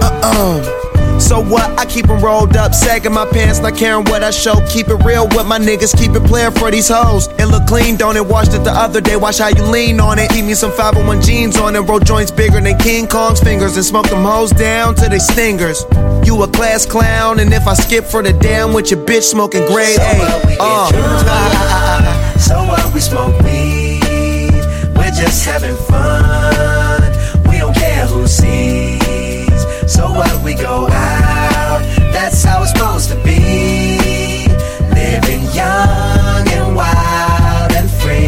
uh, 0.02 0.20
uh. 0.22 1.18
So 1.18 1.40
what? 1.40 1.78
I 1.80 1.86
keep 1.86 2.10
'em 2.10 2.20
rolled 2.20 2.54
up, 2.54 2.74
sagging 2.74 3.14
my 3.14 3.24
pants, 3.24 3.60
not 3.60 3.76
caring 3.76 4.04
what 4.04 4.22
I 4.22 4.30
show. 4.30 4.56
Keep 4.68 4.88
it 4.88 5.02
real 5.04 5.26
with 5.28 5.46
my 5.46 5.58
niggas, 5.58 5.96
keep 5.96 6.14
it 6.14 6.24
playing 6.24 6.50
for 6.50 6.70
these 6.70 6.88
hoes. 6.88 7.28
It 7.38 7.46
look 7.46 7.66
clean, 7.66 7.96
don't 7.96 8.16
it? 8.16 8.26
Washed 8.26 8.52
it 8.52 8.62
the 8.64 8.72
other 8.72 9.00
day, 9.00 9.16
watch 9.16 9.38
how 9.38 9.48
you 9.48 9.62
lean 9.64 10.00
on 10.00 10.18
it. 10.18 10.28
Keep 10.30 10.44
me 10.44 10.54
some 10.54 10.72
501 10.72 11.22
jeans 11.22 11.56
on 11.56 11.74
it, 11.76 11.80
roll 11.80 12.00
joints 12.00 12.30
bigger 12.30 12.60
than 12.60 12.76
King 12.78 13.06
Kong's 13.06 13.40
fingers, 13.40 13.76
and 13.76 13.86
smoke 13.86 14.08
them 14.10 14.22
hoes 14.24 14.50
down 14.50 14.94
to 14.96 15.08
they 15.08 15.18
stingers. 15.18 15.86
You 16.34 16.42
a 16.42 16.48
class 16.48 16.84
clown, 16.84 17.38
and 17.38 17.52
if 17.54 17.68
I 17.68 17.74
skip 17.74 18.04
for 18.04 18.20
the 18.20 18.32
damn 18.32 18.72
with 18.72 18.90
your 18.90 18.98
bitch 19.06 19.22
smoking 19.22 19.64
grade 19.66 19.94
So 19.94 20.02
what 20.02 20.46
we 20.46 20.54
A. 20.54 20.56
get 20.56 20.60
Uh. 20.60 20.90
drunk, 20.90 22.40
so 22.40 22.54
what 22.66 22.92
we 22.92 22.98
smoke 22.98 23.40
weed. 23.42 24.50
We're 24.96 25.12
just 25.14 25.44
having 25.44 25.76
fun. 25.86 27.02
We 27.48 27.58
don't 27.58 27.72
care 27.76 28.06
who 28.06 28.26
sees. 28.26 29.60
So 29.86 30.08
what 30.10 30.42
we 30.42 30.54
go 30.54 30.88
out. 30.88 31.82
That's 32.12 32.42
how 32.42 32.62
it's 32.62 32.72
supposed 32.72 33.10
to 33.10 33.16
be. 33.22 34.48
Living 34.90 35.42
young 35.54 36.48
and 36.50 36.74
wild 36.74 37.70
and 37.78 37.88
free. 38.02 38.26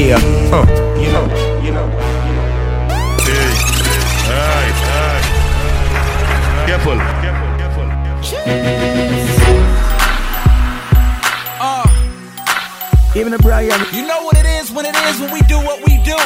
Yeah. 0.00 0.18
Uh. 0.54 0.64
You 1.02 1.10
know, 1.10 1.26
you 1.64 1.72
know. 1.72 1.88
Hey, 3.26 3.50
hey, 4.30 4.70
hey. 4.86 5.34
Careful, 6.68 6.98
careful, 8.48 8.76
careful. 8.76 9.58
Even 13.18 13.32
the 13.32 13.38
Brian. 13.38 13.80
You 13.92 14.06
know 14.06 14.22
what 14.22 14.36
it 14.36 14.46
is 14.46 14.70
when 14.70 14.86
it 14.86 14.94
is 14.94 15.20
when 15.20 15.32
we 15.32 15.40
do 15.42 15.56
what 15.58 15.84
we 15.86 15.98
do. 16.04 16.16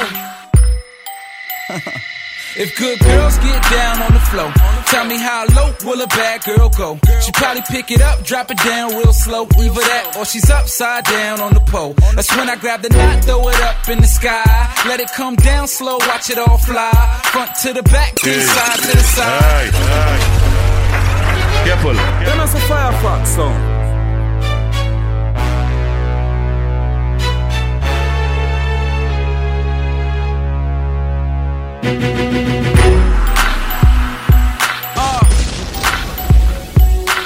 If 2.55 2.77
good 2.77 2.99
girls 2.99 3.39
get 3.39 3.63
down 3.71 4.03
on 4.03 4.13
the 4.13 4.21
floor, 4.21 4.53
tell 4.85 5.07
me 5.07 5.17
how 5.17 5.47
low 5.57 5.75
will 5.85 6.03
a 6.03 6.07
bad 6.07 6.45
girl 6.45 6.69
go? 6.69 6.99
She 7.23 7.33
probably 7.33 7.63
pick 7.63 7.91
it 7.91 8.03
up, 8.03 8.23
drop 8.25 8.51
it 8.51 8.59
down 8.59 8.91
real 8.91 9.15
slow. 9.15 9.45
Either 9.59 9.81
that 9.81 10.17
or 10.19 10.27
she's 10.27 10.51
upside 10.51 11.05
down 11.05 11.41
on 11.41 11.55
the 11.55 11.61
pole. 11.61 11.95
That's 12.15 12.31
when 12.37 12.51
I 12.51 12.57
grab 12.57 12.83
the 12.83 12.91
knot, 12.91 13.25
throw 13.25 13.49
it 13.49 13.59
up 13.63 13.89
in 13.89 14.03
the 14.03 14.07
sky. 14.07 14.45
Let 14.87 15.01
it 15.01 15.11
come 15.17 15.35
down 15.37 15.67
slow, 15.67 15.97
watch 15.97 16.29
it 16.29 16.37
all 16.37 16.59
fly. 16.59 16.93
Front 17.33 17.55
to 17.63 17.73
the 17.73 17.83
back, 17.85 18.17
to 18.17 18.29
the 18.29 18.41
side 18.43 18.79
to 18.81 18.97
the 18.99 19.03
side. 19.03 20.32
Careful. 21.65 21.93
Then 21.93 22.39
that's 22.39 22.55
a 22.55 22.59
Firefox 22.59 23.27
song. 23.27 23.55
Uh, 34.97 35.25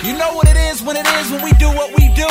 you 0.05 0.17
know 0.19 0.35
what 0.35 0.49
it 0.49 0.57
is 0.57 0.83
when 0.83 0.97
it 0.97 1.07
is 1.07 1.31
when 1.31 1.43
we 1.43 1.53
do 1.53 1.69
what 1.69 1.91
we 1.99 2.09
do. 2.15 2.29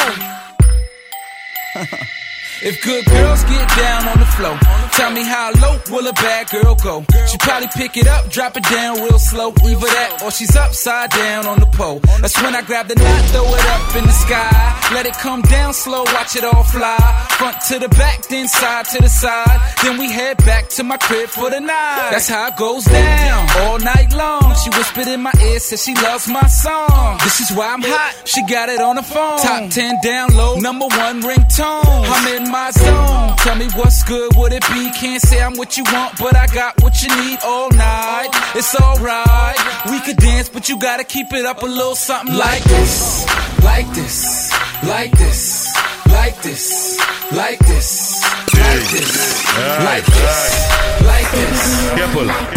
If 2.61 2.81
good 2.81 3.05
girls 3.05 3.43
get 3.43 3.67
down 3.77 4.07
on 4.07 4.17
the 4.17 4.25
floor, 4.25 4.57
tell 4.95 5.11
me 5.11 5.23
how 5.23 5.51
low 5.61 5.77
will 5.91 6.07
a 6.07 6.13
bad 6.13 6.49
girl 6.49 6.75
go? 6.75 7.05
She 7.27 7.37
probably 7.37 7.67
pick 7.75 7.97
it 7.97 8.07
up, 8.07 8.29
drop 8.29 8.55
it 8.57 8.63
down 8.63 8.95
real 9.03 9.19
slow. 9.19 9.49
Either 9.63 9.91
that 9.97 10.21
or 10.23 10.31
she's 10.31 10.55
upside 10.55 11.09
down 11.11 11.45
on 11.45 11.59
the 11.59 11.65
pole. 11.67 11.99
That's 12.21 12.41
when 12.41 12.55
I 12.55 12.61
grab 12.61 12.87
the 12.87 12.95
knot, 12.95 13.21
throw 13.31 13.45
it 13.45 13.65
up 13.75 13.95
in 13.95 14.05
the 14.05 14.17
sky. 14.25 14.89
Let 14.93 15.05
it 15.05 15.13
come 15.13 15.41
down 15.41 15.73
slow, 15.73 16.03
watch 16.15 16.35
it 16.35 16.43
all 16.43 16.63
fly. 16.63 16.97
Front 17.37 17.57
to 17.69 17.79
the 17.79 17.89
back, 17.89 18.27
then 18.27 18.47
side 18.47 18.85
to 18.93 19.01
the 19.01 19.09
side. 19.09 19.59
Then 19.83 19.97
we 19.97 20.11
head 20.11 20.37
back 20.45 20.69
to 20.69 20.83
my 20.83 20.97
crib 20.97 21.29
for 21.29 21.49
the 21.49 21.59
night. 21.59 22.09
That's 22.11 22.29
how 22.29 22.47
it 22.47 22.57
goes 22.57 22.85
down 22.85 23.47
all 23.61 23.79
night 23.79 24.13
long. 24.13 24.55
She 24.63 24.69
whispered 24.69 25.07
in 25.07 25.21
my 25.21 25.33
ear, 25.43 25.59
said 25.59 25.79
she 25.79 25.93
loves 25.95 26.27
my 26.27 26.47
song. 26.47 27.19
This 27.23 27.41
is 27.41 27.55
why 27.55 27.73
I'm 27.73 27.81
hot. 27.81 28.15
She 28.25 28.41
got 28.47 28.69
it 28.69 28.79
on 28.79 28.95
the 28.95 29.03
phone. 29.03 29.39
Top 29.39 29.69
10 29.69 29.97
download, 30.03 30.61
number 30.61 30.87
one 30.87 31.21
ringtone. 31.21 31.83
I'm 31.85 32.27
in 32.35 32.49
my 32.49 32.71
zone. 32.71 33.35
Tell 33.37 33.55
me 33.55 33.67
what's 33.75 34.03
good, 34.03 34.35
would 34.37 34.53
it 34.53 34.63
be? 34.69 34.84
Can't 34.91 35.21
say 35.21 35.41
I'm 35.41 35.55
what 35.55 35.77
you 35.77 35.83
want, 35.83 36.17
but 36.17 36.35
I 36.35 36.47
got 36.47 36.81
what 36.81 37.01
you 37.03 37.09
need 37.23 37.39
all 37.43 37.69
night. 37.69 38.29
It's 38.55 38.73
alright. 38.75 39.57
We 39.91 39.99
could 39.99 40.17
dance, 40.17 40.49
but 40.49 40.67
you 40.69 40.79
gotta 40.79 41.03
keep 41.03 41.31
it 41.33 41.45
up 41.45 41.61
a 41.63 41.65
little 41.65 41.95
something 41.95 42.35
like 42.35 42.63
this. 42.63 43.25
Like 43.63 43.87
this. 43.93 44.51
Like 44.83 45.11
this. 45.11 45.75
Like 46.07 46.41
this. 46.41 46.97
Like 47.31 47.59
this. 47.59 48.23
Like 48.71 48.87
this. 48.87 49.43
Like 49.83 50.05
this. 50.05 50.71
Like 51.05 51.31
this. 51.31 51.91
Careful. 51.95 52.25
Like 52.25 52.51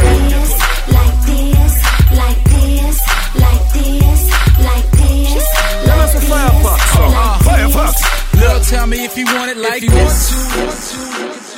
this, 1.26 1.82
like 2.16 2.44
this, 2.44 2.96
like 3.36 3.72
this, 3.72 4.30
like 4.60 4.90
this. 4.92 5.44
Let 5.86 5.98
us 5.98 6.14
a 6.14 6.20
Firefox 6.30 6.80
song. 6.94 7.12
Firefox. 7.40 7.94
Lil, 8.40 8.60
tell 8.60 8.86
me 8.86 9.04
if 9.04 9.16
you 9.16 9.26
want 9.26 9.50
it 9.50 9.56
like 9.56 9.82
this. 9.82 11.57